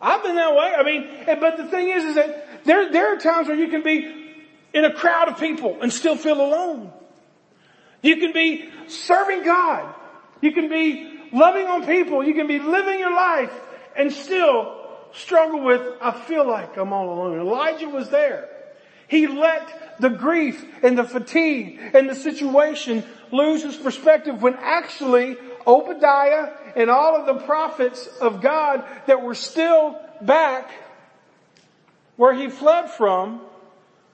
I've 0.00 0.24
been 0.24 0.34
that 0.34 0.56
way. 0.56 0.74
I 0.76 0.82
mean, 0.82 1.38
but 1.40 1.56
the 1.56 1.68
thing 1.68 1.88
is, 1.90 2.02
is 2.02 2.14
that 2.16 2.64
there, 2.64 2.90
there 2.90 3.14
are 3.14 3.16
times 3.16 3.46
where 3.46 3.56
you 3.56 3.68
can 3.68 3.84
be 3.84 4.34
in 4.74 4.84
a 4.84 4.92
crowd 4.92 5.28
of 5.28 5.38
people 5.38 5.78
and 5.80 5.92
still 5.92 6.16
feel 6.16 6.40
alone. 6.40 6.94
You 8.02 8.16
can 8.16 8.32
be 8.32 8.68
serving 8.86 9.44
God. 9.44 9.94
You 10.40 10.52
can 10.52 10.68
be 10.68 11.20
loving 11.32 11.66
on 11.66 11.86
people. 11.86 12.24
You 12.24 12.34
can 12.34 12.46
be 12.46 12.58
living 12.58 12.98
your 12.98 13.14
life 13.14 13.52
and 13.96 14.12
still 14.12 14.74
struggle 15.12 15.62
with, 15.64 15.82
I 16.00 16.12
feel 16.12 16.46
like 16.46 16.76
I'm 16.76 16.92
all 16.92 17.12
alone. 17.12 17.40
Elijah 17.40 17.88
was 17.88 18.10
there. 18.10 18.48
He 19.08 19.26
let 19.26 20.00
the 20.00 20.10
grief 20.10 20.64
and 20.82 20.96
the 20.96 21.04
fatigue 21.04 21.80
and 21.94 22.08
the 22.08 22.14
situation 22.14 23.04
lose 23.32 23.62
his 23.62 23.76
perspective 23.76 24.42
when 24.42 24.54
actually 24.54 25.36
Obadiah 25.66 26.50
and 26.76 26.90
all 26.90 27.16
of 27.16 27.26
the 27.26 27.44
prophets 27.44 28.06
of 28.20 28.40
God 28.40 28.84
that 29.06 29.22
were 29.22 29.34
still 29.34 29.98
back 30.20 30.70
where 32.16 32.34
he 32.34 32.48
fled 32.48 32.90
from 32.90 33.40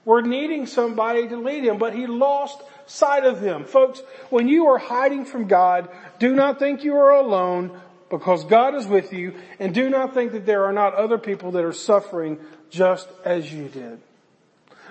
were 0.05 0.21
needing 0.21 0.67
somebody 0.67 1.27
to 1.27 1.37
lead 1.37 1.65
him, 1.65 1.77
but 1.77 1.93
he 1.93 2.07
lost 2.07 2.61
sight 2.85 3.25
of 3.25 3.41
them. 3.41 3.65
Folks, 3.65 4.01
when 4.29 4.47
you 4.47 4.67
are 4.67 4.77
hiding 4.77 5.25
from 5.25 5.47
God, 5.47 5.89
do 6.19 6.33
not 6.35 6.59
think 6.59 6.83
you 6.83 6.95
are 6.95 7.11
alone 7.11 7.79
because 8.09 8.45
God 8.45 8.75
is 8.75 8.85
with 8.85 9.11
you 9.11 9.33
and 9.59 9.73
do 9.73 9.89
not 9.89 10.13
think 10.13 10.31
that 10.33 10.45
there 10.45 10.65
are 10.65 10.73
not 10.73 10.93
other 10.93 11.17
people 11.17 11.51
that 11.51 11.65
are 11.65 11.73
suffering 11.73 12.39
just 12.69 13.07
as 13.25 13.51
you 13.51 13.67
did. 13.67 13.99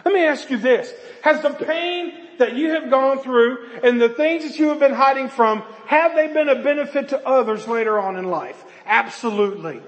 Let 0.05 0.13
me 0.13 0.25
ask 0.25 0.51
you 0.51 0.59
this. 0.59 0.93
Has 1.23 1.41
the 1.41 1.51
pain 1.51 2.13
that 2.39 2.55
you 2.55 2.71
have 2.71 2.91
gone 2.91 3.21
through 3.21 3.81
and 3.83 4.01
the 4.01 4.09
things 4.11 4.45
that 4.45 4.59
you 4.59 4.69
have 4.69 4.81
been 4.81 4.93
hiding 4.93 5.29
from, 5.29 5.63
have 5.87 6.15
they 6.15 6.27
been 6.27 6.49
a 6.49 6.63
benefit 6.63 7.11
to 7.11 7.27
others 7.27 7.67
later 7.67 7.99
on 7.99 8.17
in 8.17 8.25
life? 8.25 8.63
Absolutely. 8.85 9.81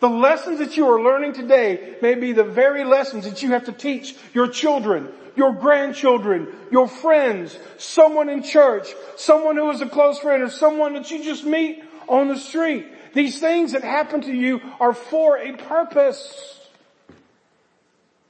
The 0.00 0.08
lessons 0.08 0.60
that 0.60 0.76
you 0.76 0.86
are 0.86 1.02
learning 1.02 1.32
today 1.32 1.96
may 2.00 2.14
be 2.14 2.32
the 2.32 2.44
very 2.44 2.84
lessons 2.84 3.24
that 3.24 3.42
you 3.42 3.50
have 3.50 3.64
to 3.64 3.72
teach 3.72 4.14
your 4.32 4.46
children, 4.48 5.08
your 5.34 5.52
grandchildren, 5.52 6.48
your 6.70 6.86
friends, 6.86 7.58
someone 7.78 8.28
in 8.28 8.42
church, 8.42 8.94
someone 9.16 9.56
who 9.56 9.70
is 9.70 9.80
a 9.80 9.88
close 9.88 10.20
friend, 10.20 10.42
or 10.42 10.50
someone 10.50 10.94
that 10.94 11.10
you 11.10 11.24
just 11.24 11.44
meet 11.44 11.82
on 12.08 12.28
the 12.28 12.36
street. 12.36 12.86
These 13.12 13.40
things 13.40 13.72
that 13.72 13.82
happen 13.82 14.20
to 14.22 14.32
you 14.32 14.60
are 14.78 14.92
for 14.92 15.38
a 15.38 15.56
purpose. 15.56 16.60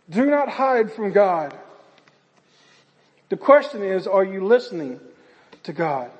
Do 0.08 0.24
not 0.24 0.48
hide 0.48 0.92
from 0.92 1.12
God. 1.12 1.54
The 3.28 3.36
question 3.36 3.82
is, 3.82 4.06
are 4.06 4.24
you 4.24 4.46
listening 4.46 5.00
to 5.64 5.74
God? 5.74 6.10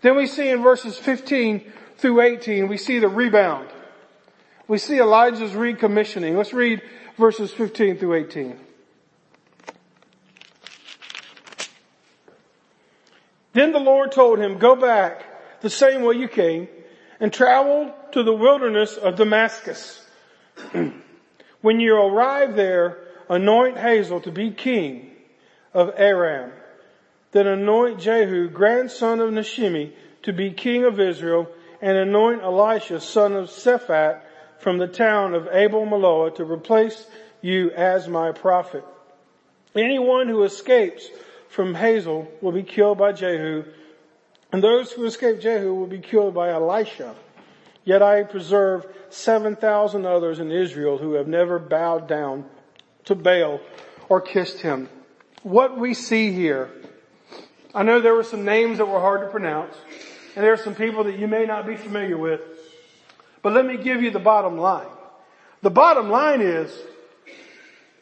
Then 0.00 0.16
we 0.16 0.28
see 0.28 0.48
in 0.48 0.62
verses 0.62 0.96
15 0.96 1.72
through 1.98 2.20
18, 2.20 2.68
we 2.68 2.76
see 2.76 3.00
the 3.00 3.08
rebound. 3.08 3.68
We 4.68 4.78
see 4.78 4.98
Elijah's 4.98 5.52
recommissioning. 5.52 6.36
Let's 6.36 6.52
read 6.52 6.82
verses 7.16 7.52
15 7.52 7.98
through 7.98 8.14
18. 8.14 8.58
Then 13.52 13.72
the 13.72 13.78
Lord 13.78 14.12
told 14.12 14.38
him, 14.38 14.58
go 14.58 14.76
back 14.76 15.24
the 15.62 15.70
same 15.70 16.02
way 16.02 16.16
you 16.16 16.28
came 16.28 16.68
and 17.20 17.32
travel 17.32 17.94
to 18.12 18.22
the 18.22 18.34
wilderness 18.34 18.96
of 18.96 19.16
Damascus. 19.16 20.04
when 21.62 21.80
you 21.80 21.96
arrive 21.96 22.56
there, 22.56 22.98
anoint 23.30 23.78
Hazael 23.78 24.20
to 24.22 24.32
be 24.32 24.50
king 24.50 25.12
of 25.72 25.92
Aram. 25.96 26.52
Then 27.32 27.46
anoint 27.46 28.00
Jehu, 28.00 28.48
grandson 28.48 29.20
of 29.20 29.32
Nimshi, 29.32 29.94
to 30.22 30.32
be 30.32 30.50
king 30.50 30.84
of 30.84 31.00
Israel, 31.00 31.48
and 31.80 31.96
anoint 31.96 32.42
Elisha, 32.42 33.00
son 33.00 33.34
of 33.34 33.46
Shaphat, 33.46 34.20
from 34.58 34.78
the 34.78 34.86
town 34.86 35.34
of 35.34 35.48
Abel 35.52 35.86
Meholah 35.86 36.34
to 36.36 36.44
replace 36.44 37.06
you 37.42 37.70
as 37.70 38.08
my 38.08 38.32
prophet. 38.32 38.84
Anyone 39.74 40.28
who 40.28 40.42
escapes 40.44 41.08
from 41.48 41.74
Hazael 41.74 42.28
will 42.40 42.52
be 42.52 42.62
killed 42.62 42.98
by 42.98 43.12
Jehu, 43.12 43.64
and 44.52 44.62
those 44.62 44.92
who 44.92 45.04
escape 45.04 45.40
Jehu 45.40 45.74
will 45.74 45.86
be 45.86 45.98
killed 45.98 46.34
by 46.34 46.50
Elisha. 46.50 47.14
Yet 47.84 48.02
I 48.02 48.24
preserve 48.24 48.86
7,000 49.10 50.06
others 50.06 50.40
in 50.40 50.50
Israel 50.50 50.98
who 50.98 51.12
have 51.12 51.28
never 51.28 51.58
bowed 51.58 52.08
down 52.08 52.46
to 53.04 53.14
Baal 53.14 53.60
or 54.08 54.20
kissed 54.20 54.60
him. 54.60 54.88
What 55.42 55.78
we 55.78 55.94
see 55.94 56.32
here, 56.32 56.70
I 57.74 57.84
know 57.84 58.00
there 58.00 58.14
were 58.14 58.24
some 58.24 58.44
names 58.44 58.78
that 58.78 58.86
were 58.86 59.00
hard 59.00 59.20
to 59.20 59.28
pronounce, 59.28 59.76
and 60.34 60.44
there 60.44 60.52
are 60.52 60.56
some 60.56 60.74
people 60.74 61.04
that 61.04 61.18
you 61.18 61.28
may 61.28 61.46
not 61.46 61.66
be 61.66 61.76
familiar 61.76 62.16
with, 62.18 62.40
but 63.46 63.52
let 63.52 63.64
me 63.64 63.76
give 63.76 64.02
you 64.02 64.10
the 64.10 64.18
bottom 64.18 64.58
line. 64.58 64.88
The 65.62 65.70
bottom 65.70 66.10
line 66.10 66.40
is, 66.40 66.68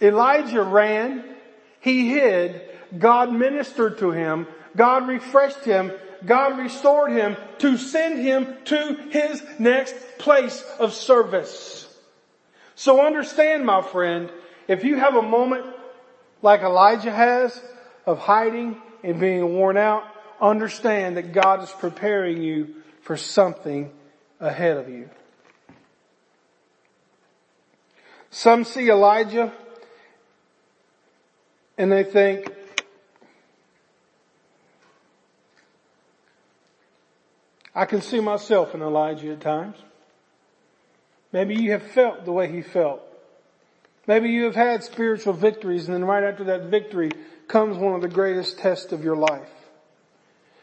Elijah 0.01 0.63
ran, 0.63 1.23
he 1.81 2.09
hid, 2.09 2.63
God 2.99 3.31
ministered 3.31 3.99
to 3.99 4.11
him, 4.11 4.47
God 4.75 5.07
refreshed 5.07 5.63
him, 5.63 5.93
God 6.25 6.59
restored 6.59 7.13
him 7.13 7.37
to 7.59 7.77
send 7.77 8.21
him 8.21 8.57
to 8.65 8.95
his 9.11 9.43
next 9.59 9.95
place 10.17 10.65
of 10.79 10.95
service. 10.95 11.95
So 12.75 13.05
understand 13.05 13.67
my 13.67 13.83
friend, 13.83 14.33
if 14.67 14.83
you 14.83 14.97
have 14.97 15.15
a 15.15 15.21
moment 15.21 15.67
like 16.41 16.63
Elijah 16.63 17.13
has 17.13 17.63
of 18.07 18.19
hiding 18.19 18.81
and 19.03 19.21
being 19.21 19.53
worn 19.53 19.77
out, 19.77 20.05
understand 20.41 21.19
that 21.19 21.35
God 21.35 21.63
is 21.63 21.71
preparing 21.71 22.43
you 22.43 22.77
for 23.03 23.19
something 23.19 23.93
ahead 24.41 24.79
of 24.79 24.89
you. 24.89 25.11
Some 28.35 28.65
see 28.65 28.91
Elijah 28.91 29.53
and 31.79 31.93
they 31.93 32.03
think, 32.03 32.53
I 37.77 37.85
can 37.85 38.01
see 38.01 38.19
myself 38.19 38.75
in 38.75 38.83
Elijah 38.83 39.31
at 39.35 39.41
times. 39.41 39.77
Maybe 41.33 41.55
you 41.55 41.71
have 41.71 41.85
felt 41.93 42.25
the 42.25 42.33
way 42.33 42.51
he 42.51 42.61
felt. 42.61 43.03
Maybe 44.09 44.31
you 44.31 44.47
have 44.47 44.57
had 44.57 44.83
spiritual 44.83 45.35
victories 45.35 45.87
and 45.87 45.95
then 45.95 46.05
right 46.05 46.25
after 46.25 46.43
that 46.45 46.65
victory 46.65 47.13
comes 47.47 47.77
one 47.77 47.95
of 47.95 48.03
the 48.03 48.09
greatest 48.09 48.59
tests 48.59 48.91
of 48.91 49.05
your 49.05 49.17
life. 49.17 49.51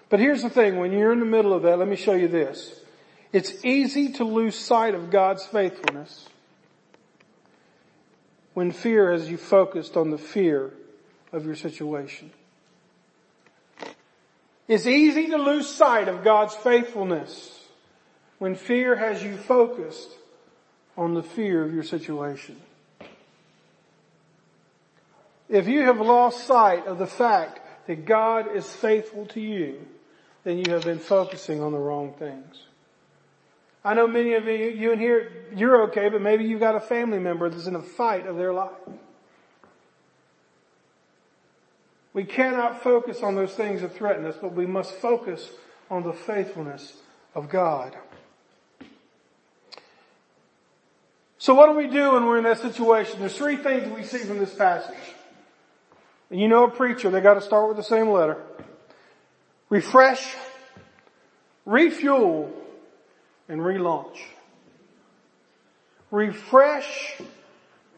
But 0.09 0.19
here's 0.19 0.43
the 0.43 0.49
thing, 0.49 0.77
when 0.77 0.91
you're 0.91 1.13
in 1.13 1.21
the 1.21 1.25
middle 1.25 1.53
of 1.53 1.63
that, 1.63 1.79
let 1.79 1.87
me 1.87 1.95
show 1.95 2.15
you 2.15 2.27
this. 2.27 2.81
It's 3.31 3.63
easy 3.63 4.11
to 4.13 4.25
lose 4.25 4.55
sight 4.55 4.93
of 4.93 5.09
God's 5.09 5.45
faithfulness 5.45 6.27
when 8.53 8.71
fear 8.71 9.11
has 9.11 9.29
you 9.29 9.37
focused 9.37 9.95
on 9.95 10.09
the 10.09 10.17
fear 10.17 10.71
of 11.31 11.45
your 11.45 11.55
situation. 11.55 12.31
It's 14.67 14.85
easy 14.85 15.27
to 15.27 15.37
lose 15.37 15.67
sight 15.67 16.07
of 16.07 16.23
God's 16.23 16.55
faithfulness 16.55 17.59
when 18.39 18.55
fear 18.55 18.95
has 18.95 19.23
you 19.23 19.37
focused 19.37 20.09
on 20.97 21.13
the 21.13 21.23
fear 21.23 21.63
of 21.63 21.73
your 21.73 21.83
situation. 21.83 22.59
If 25.49 25.67
you 25.67 25.81
have 25.81 25.99
lost 25.99 26.47
sight 26.47 26.87
of 26.87 26.97
the 26.97 27.07
fact 27.07 27.59
that 27.87 28.05
God 28.05 28.55
is 28.55 28.73
faithful 28.73 29.25
to 29.27 29.41
you, 29.41 29.85
then 30.43 30.57
you 30.57 30.71
have 30.73 30.85
been 30.85 30.99
focusing 30.99 31.61
on 31.61 31.71
the 31.71 31.77
wrong 31.77 32.13
things. 32.13 32.63
I 33.83 33.95
know 33.95 34.07
many 34.07 34.33
of 34.33 34.45
you, 34.45 34.53
you 34.53 34.91
in 34.91 34.99
here, 34.99 35.31
you're 35.55 35.83
okay, 35.83 36.09
but 36.09 36.21
maybe 36.21 36.43
you've 36.43 36.59
got 36.59 36.75
a 36.75 36.79
family 36.79 37.17
member 37.17 37.49
that's 37.49 37.65
in 37.65 37.75
a 37.75 37.81
fight 37.81 38.27
of 38.27 38.37
their 38.37 38.53
life. 38.53 38.71
We 42.13 42.25
cannot 42.25 42.83
focus 42.83 43.23
on 43.23 43.35
those 43.35 43.53
things 43.53 43.81
that 43.81 43.95
threaten 43.95 44.25
us, 44.25 44.35
but 44.39 44.53
we 44.53 44.65
must 44.65 44.93
focus 44.93 45.49
on 45.89 46.03
the 46.03 46.13
faithfulness 46.13 46.93
of 47.33 47.49
God. 47.49 47.95
So 51.37 51.55
what 51.55 51.67
do 51.67 51.73
we 51.73 51.87
do 51.87 52.13
when 52.13 52.25
we're 52.25 52.37
in 52.37 52.43
that 52.43 52.59
situation? 52.59 53.19
There's 53.19 53.35
three 53.35 53.55
things 53.55 53.91
we 53.91 54.03
see 54.03 54.19
from 54.19 54.37
this 54.37 54.53
passage. 54.53 54.95
And 56.29 56.39
you 56.39 56.47
know 56.47 56.65
a 56.65 56.69
preacher, 56.69 57.09
they 57.09 57.19
gotta 57.19 57.41
start 57.41 57.67
with 57.67 57.77
the 57.77 57.83
same 57.83 58.09
letter. 58.09 58.37
Refresh, 59.69 60.35
refuel, 61.65 62.53
and 63.51 63.59
relaunch. 63.59 64.17
Refresh, 66.09 67.17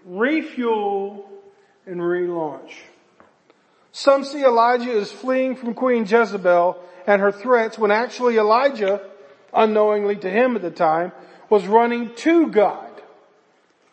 refuel, 0.04 1.30
and 1.86 2.02
relaunch. 2.02 2.72
Some 3.92 4.24
see 4.24 4.44
Elijah 4.44 4.94
as 4.94 5.12
fleeing 5.12 5.56
from 5.56 5.76
Queen 5.76 6.06
Jezebel 6.06 6.78
and 7.06 7.22
her 7.22 7.32
threats 7.32 7.78
when 7.78 7.92
actually 7.92 8.38
Elijah, 8.38 9.00
unknowingly 9.54 10.16
to 10.16 10.30
him 10.30 10.56
at 10.56 10.64
the 10.64 10.72
time, 10.72 11.12
was 11.52 11.68
running 11.68 12.16
to 12.16 12.48
God. 12.48 12.90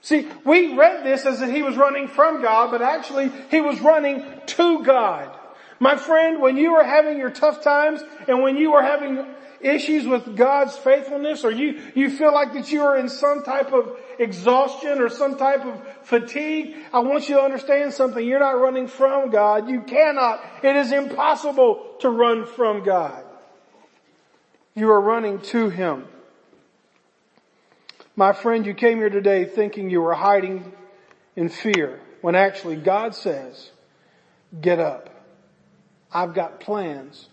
See, 0.00 0.26
we 0.46 0.74
read 0.74 1.04
this 1.04 1.26
as 1.26 1.40
that 1.40 1.50
he 1.50 1.60
was 1.60 1.76
running 1.76 2.08
from 2.08 2.40
God, 2.40 2.70
but 2.70 2.80
actually 2.80 3.30
he 3.50 3.60
was 3.60 3.78
running 3.82 4.24
to 4.46 4.82
God. 4.82 5.36
My 5.78 5.96
friend, 5.96 6.40
when 6.40 6.56
you 6.56 6.76
are 6.76 6.84
having 6.84 7.18
your 7.18 7.30
tough 7.30 7.62
times 7.62 8.00
and 8.26 8.42
when 8.42 8.56
you 8.56 8.72
are 8.72 8.82
having 8.82 9.26
issues 9.60 10.06
with 10.06 10.36
God's 10.36 10.76
faithfulness 10.76 11.44
or 11.44 11.50
you, 11.50 11.80
you 11.94 12.10
feel 12.10 12.32
like 12.32 12.54
that 12.54 12.72
you 12.72 12.82
are 12.82 12.96
in 12.96 13.08
some 13.08 13.42
type 13.42 13.72
of 13.72 13.96
exhaustion 14.18 15.00
or 15.00 15.08
some 15.08 15.36
type 15.36 15.64
of 15.64 15.80
fatigue, 16.02 16.76
I 16.92 17.00
want 17.00 17.28
you 17.28 17.36
to 17.36 17.42
understand 17.42 17.92
something. 17.92 18.24
You're 18.24 18.40
not 18.40 18.58
running 18.58 18.88
from 18.88 19.30
God. 19.30 19.68
You 19.68 19.82
cannot. 19.82 20.42
It 20.62 20.76
is 20.76 20.92
impossible 20.92 21.96
to 22.00 22.08
run 22.08 22.46
from 22.46 22.84
God. 22.84 23.24
You 24.74 24.90
are 24.90 25.00
running 25.00 25.40
to 25.40 25.68
Him. 25.68 26.06
My 28.16 28.32
friend, 28.32 28.66
you 28.66 28.74
came 28.74 28.98
here 28.98 29.10
today 29.10 29.44
thinking 29.44 29.90
you 29.90 30.00
were 30.00 30.14
hiding 30.14 30.72
in 31.36 31.48
fear 31.48 32.00
when 32.20 32.34
actually 32.34 32.76
God 32.76 33.14
says, 33.14 33.70
get 34.60 34.78
up. 34.78 35.08
I've 36.12 36.34
got 36.34 36.60
plans 36.60 37.28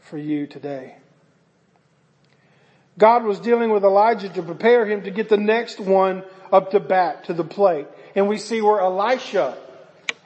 for 0.00 0.18
you 0.18 0.46
today. 0.46 0.96
God 2.98 3.24
was 3.24 3.40
dealing 3.40 3.70
with 3.70 3.84
Elijah 3.84 4.28
to 4.28 4.42
prepare 4.42 4.84
him 4.84 5.02
to 5.02 5.10
get 5.10 5.28
the 5.28 5.36
next 5.36 5.80
one 5.80 6.22
up 6.52 6.72
to 6.72 6.80
bat, 6.80 7.24
to 7.24 7.34
the 7.34 7.44
plate. 7.44 7.86
And 8.14 8.28
we 8.28 8.38
see 8.38 8.60
where 8.60 8.80
Elisha, 8.80 9.56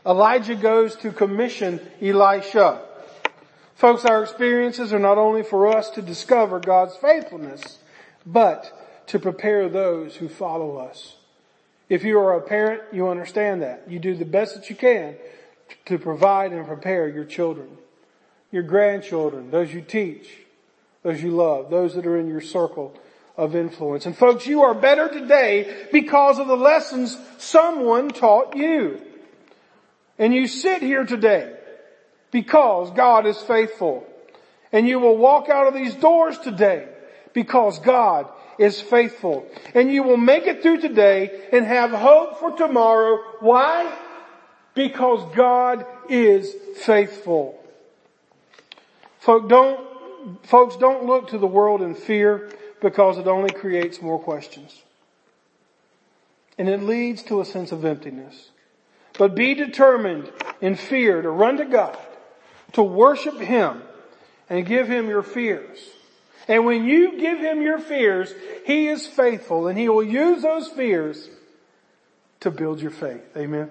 Elijah 0.04 0.56
goes 0.56 0.96
to 0.96 1.12
commission 1.12 1.80
Elisha. 2.02 2.82
Folks, 3.76 4.04
our 4.04 4.22
experiences 4.22 4.92
are 4.92 4.98
not 4.98 5.18
only 5.18 5.42
for 5.42 5.76
us 5.76 5.90
to 5.90 6.02
discover 6.02 6.58
God's 6.58 6.96
faithfulness, 6.96 7.78
but 8.24 9.04
to 9.08 9.18
prepare 9.18 9.68
those 9.68 10.16
who 10.16 10.28
follow 10.28 10.76
us. 10.78 11.16
If 11.88 12.02
you 12.02 12.18
are 12.18 12.36
a 12.36 12.40
parent, 12.40 12.82
you 12.92 13.08
understand 13.08 13.62
that. 13.62 13.84
You 13.88 14.00
do 14.00 14.16
the 14.16 14.24
best 14.24 14.56
that 14.56 14.68
you 14.68 14.74
can 14.74 15.16
to 15.84 15.98
provide 15.98 16.52
and 16.52 16.66
prepare 16.66 17.08
your 17.08 17.24
children, 17.24 17.68
your 18.50 18.64
grandchildren, 18.64 19.50
those 19.50 19.72
you 19.72 19.82
teach, 19.82 20.28
those 21.06 21.22
you 21.22 21.30
love, 21.30 21.70
those 21.70 21.94
that 21.94 22.04
are 22.04 22.18
in 22.18 22.26
your 22.26 22.40
circle 22.40 22.92
of 23.36 23.54
influence. 23.54 24.06
And 24.06 24.18
folks, 24.18 24.44
you 24.44 24.62
are 24.62 24.74
better 24.74 25.08
today 25.08 25.86
because 25.92 26.40
of 26.40 26.48
the 26.48 26.56
lessons 26.56 27.16
someone 27.38 28.08
taught 28.08 28.56
you. 28.56 29.00
And 30.18 30.34
you 30.34 30.48
sit 30.48 30.82
here 30.82 31.04
today 31.04 31.56
because 32.32 32.90
God 32.90 33.24
is 33.24 33.40
faithful. 33.40 34.04
And 34.72 34.88
you 34.88 34.98
will 34.98 35.16
walk 35.16 35.48
out 35.48 35.68
of 35.68 35.74
these 35.74 35.94
doors 35.94 36.40
today 36.40 36.88
because 37.32 37.78
God 37.78 38.28
is 38.58 38.80
faithful. 38.80 39.46
And 39.76 39.92
you 39.92 40.02
will 40.02 40.16
make 40.16 40.48
it 40.48 40.60
through 40.60 40.80
today 40.80 41.48
and 41.52 41.64
have 41.64 41.92
hope 41.92 42.40
for 42.40 42.50
tomorrow. 42.50 43.22
Why? 43.38 43.96
Because 44.74 45.24
God 45.36 45.86
is 46.08 46.52
faithful. 46.78 47.62
Folks, 49.20 49.48
don't, 49.48 49.95
folks, 50.42 50.76
don't 50.76 51.04
look 51.04 51.28
to 51.30 51.38
the 51.38 51.46
world 51.46 51.82
in 51.82 51.94
fear 51.94 52.50
because 52.80 53.18
it 53.18 53.26
only 53.26 53.50
creates 53.50 54.00
more 54.00 54.18
questions. 54.18 54.82
And 56.58 56.68
it 56.68 56.82
leads 56.82 57.22
to 57.24 57.40
a 57.40 57.44
sense 57.44 57.72
of 57.72 57.84
emptiness. 57.84 58.50
But 59.18 59.34
be 59.34 59.54
determined 59.54 60.30
in 60.60 60.74
fear 60.74 61.22
to 61.22 61.30
run 61.30 61.58
to 61.58 61.64
God, 61.64 61.98
to 62.72 62.82
worship 62.82 63.38
Him, 63.38 63.82
and 64.48 64.66
give 64.66 64.88
Him 64.88 65.08
your 65.08 65.22
fears. 65.22 65.78
And 66.48 66.64
when 66.64 66.84
you 66.84 67.18
give 67.18 67.38
Him 67.38 67.62
your 67.62 67.78
fears, 67.78 68.32
He 68.64 68.88
is 68.88 69.06
faithful 69.06 69.66
and 69.66 69.78
He 69.78 69.88
will 69.88 70.04
use 70.04 70.42
those 70.42 70.68
fears 70.68 71.28
to 72.40 72.50
build 72.50 72.80
your 72.80 72.90
faith. 72.90 73.22
Amen. 73.36 73.70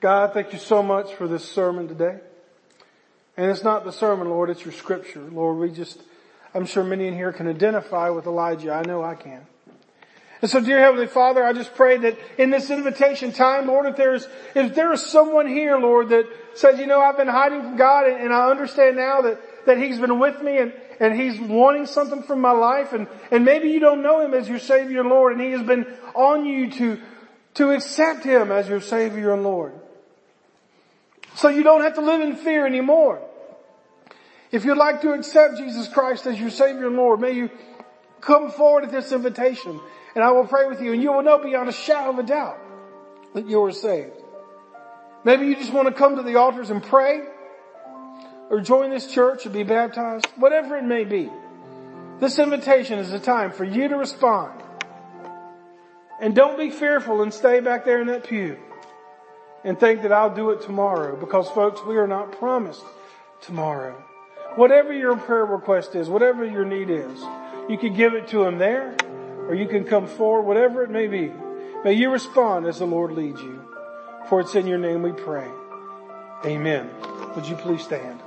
God, 0.00 0.34
thank 0.34 0.52
you 0.52 0.58
so 0.58 0.82
much 0.82 1.14
for 1.14 1.28
this 1.28 1.48
sermon 1.48 1.88
today. 1.88 2.18
And 3.36 3.50
it's 3.50 3.62
not 3.62 3.84
the 3.84 3.92
sermon, 3.92 4.28
Lord, 4.28 4.50
it's 4.50 4.64
your 4.64 4.72
scripture. 4.72 5.20
Lord, 5.20 5.58
we 5.58 5.70
just, 5.70 6.02
I'm 6.54 6.66
sure 6.66 6.84
many 6.84 7.08
in 7.08 7.14
here 7.14 7.32
can 7.32 7.48
identify 7.48 8.10
with 8.10 8.26
Elijah. 8.26 8.72
I 8.72 8.82
know 8.82 9.02
I 9.02 9.14
can. 9.14 9.46
And 10.42 10.50
so 10.50 10.60
dear 10.60 10.80
Heavenly 10.80 11.06
Father, 11.06 11.44
I 11.44 11.52
just 11.52 11.74
pray 11.76 11.98
that 11.98 12.18
in 12.36 12.50
this 12.50 12.68
invitation 12.68 13.32
time, 13.32 13.68
Lord, 13.68 13.86
if 13.86 13.96
there's, 13.96 14.26
if 14.56 14.74
there 14.74 14.92
is 14.92 15.06
someone 15.06 15.46
here, 15.46 15.78
Lord, 15.78 16.08
that 16.08 16.26
says, 16.54 16.80
you 16.80 16.86
know, 16.86 17.00
I've 17.00 17.16
been 17.16 17.28
hiding 17.28 17.62
from 17.62 17.76
God 17.76 18.08
and, 18.08 18.20
and 18.20 18.32
I 18.32 18.50
understand 18.50 18.96
now 18.96 19.22
that, 19.22 19.40
that 19.66 19.78
He's 19.78 20.00
been 20.00 20.18
with 20.18 20.42
me 20.42 20.58
and, 20.58 20.72
and 20.98 21.14
He's 21.14 21.40
wanting 21.40 21.86
something 21.86 22.24
from 22.24 22.40
my 22.40 22.50
life 22.50 22.92
and, 22.92 23.06
and 23.30 23.44
maybe 23.44 23.68
you 23.68 23.78
don't 23.78 24.02
know 24.02 24.20
Him 24.20 24.34
as 24.34 24.48
your 24.48 24.58
Savior 24.58 25.02
and 25.02 25.10
Lord 25.10 25.32
and 25.32 25.40
He 25.40 25.52
has 25.52 25.62
been 25.62 25.86
on 26.16 26.44
you 26.44 26.72
to, 26.72 27.00
to 27.54 27.70
accept 27.70 28.24
Him 28.24 28.50
as 28.50 28.68
your 28.68 28.80
Savior 28.80 29.32
and 29.32 29.44
Lord. 29.44 29.72
So 31.34 31.48
you 31.48 31.62
don't 31.62 31.82
have 31.82 31.94
to 31.94 32.00
live 32.00 32.20
in 32.20 32.36
fear 32.36 32.66
anymore. 32.66 33.22
If 34.50 34.64
you'd 34.64 34.76
like 34.76 35.00
to 35.02 35.12
accept 35.12 35.56
Jesus 35.56 35.88
Christ 35.88 36.26
as 36.26 36.38
your 36.38 36.50
Savior 36.50 36.86
and 36.86 36.96
Lord, 36.96 37.20
may 37.20 37.32
you 37.32 37.50
come 38.20 38.50
forward 38.50 38.84
at 38.84 38.90
this 38.90 39.10
invitation 39.12 39.80
and 40.14 40.22
I 40.22 40.30
will 40.32 40.46
pray 40.46 40.66
with 40.68 40.80
you 40.82 40.92
and 40.92 41.02
you 41.02 41.12
will 41.12 41.22
know 41.22 41.38
beyond 41.38 41.68
a 41.68 41.72
shadow 41.72 42.10
of 42.10 42.18
a 42.18 42.22
doubt 42.22 42.58
that 43.34 43.48
you 43.48 43.64
are 43.64 43.72
saved. 43.72 44.12
Maybe 45.24 45.46
you 45.46 45.56
just 45.56 45.72
want 45.72 45.88
to 45.88 45.94
come 45.94 46.16
to 46.16 46.22
the 46.22 46.36
altars 46.36 46.68
and 46.68 46.82
pray 46.82 47.22
or 48.50 48.60
join 48.60 48.90
this 48.90 49.10
church 49.10 49.46
or 49.46 49.50
be 49.50 49.62
baptized, 49.62 50.26
whatever 50.36 50.76
it 50.76 50.84
may 50.84 51.04
be. 51.04 51.30
This 52.20 52.38
invitation 52.38 52.98
is 52.98 53.10
a 53.12 53.18
time 53.18 53.52
for 53.52 53.64
you 53.64 53.88
to 53.88 53.96
respond. 53.96 54.62
And 56.20 56.34
don't 56.34 56.58
be 56.58 56.70
fearful 56.70 57.22
and 57.22 57.32
stay 57.32 57.60
back 57.60 57.84
there 57.84 58.00
in 58.00 58.08
that 58.08 58.24
pew 58.24 58.58
and 59.64 59.78
think 59.78 60.02
that 60.02 60.12
I'll 60.12 60.34
do 60.34 60.50
it 60.50 60.60
tomorrow 60.60 61.16
because 61.16 61.48
folks, 61.50 61.80
we 61.84 61.96
are 61.96 62.06
not 62.06 62.32
promised 62.32 62.84
tomorrow. 63.40 64.02
Whatever 64.56 64.92
your 64.92 65.16
prayer 65.16 65.46
request 65.46 65.94
is, 65.94 66.08
whatever 66.08 66.44
your 66.44 66.64
need 66.64 66.90
is, 66.90 67.20
you 67.68 67.78
can 67.78 67.94
give 67.94 68.14
it 68.14 68.28
to 68.28 68.42
Him 68.44 68.58
there 68.58 68.96
or 69.48 69.54
you 69.54 69.66
can 69.66 69.84
come 69.84 70.06
forward, 70.06 70.42
whatever 70.42 70.82
it 70.82 70.90
may 70.90 71.06
be. 71.06 71.32
May 71.84 71.94
you 71.94 72.10
respond 72.10 72.66
as 72.66 72.78
the 72.78 72.86
Lord 72.86 73.12
leads 73.12 73.40
you. 73.40 73.60
For 74.28 74.40
it's 74.40 74.54
in 74.54 74.66
your 74.66 74.78
name 74.78 75.02
we 75.02 75.12
pray. 75.12 75.50
Amen. 76.44 76.90
Would 77.34 77.46
you 77.46 77.56
please 77.56 77.82
stand? 77.82 78.20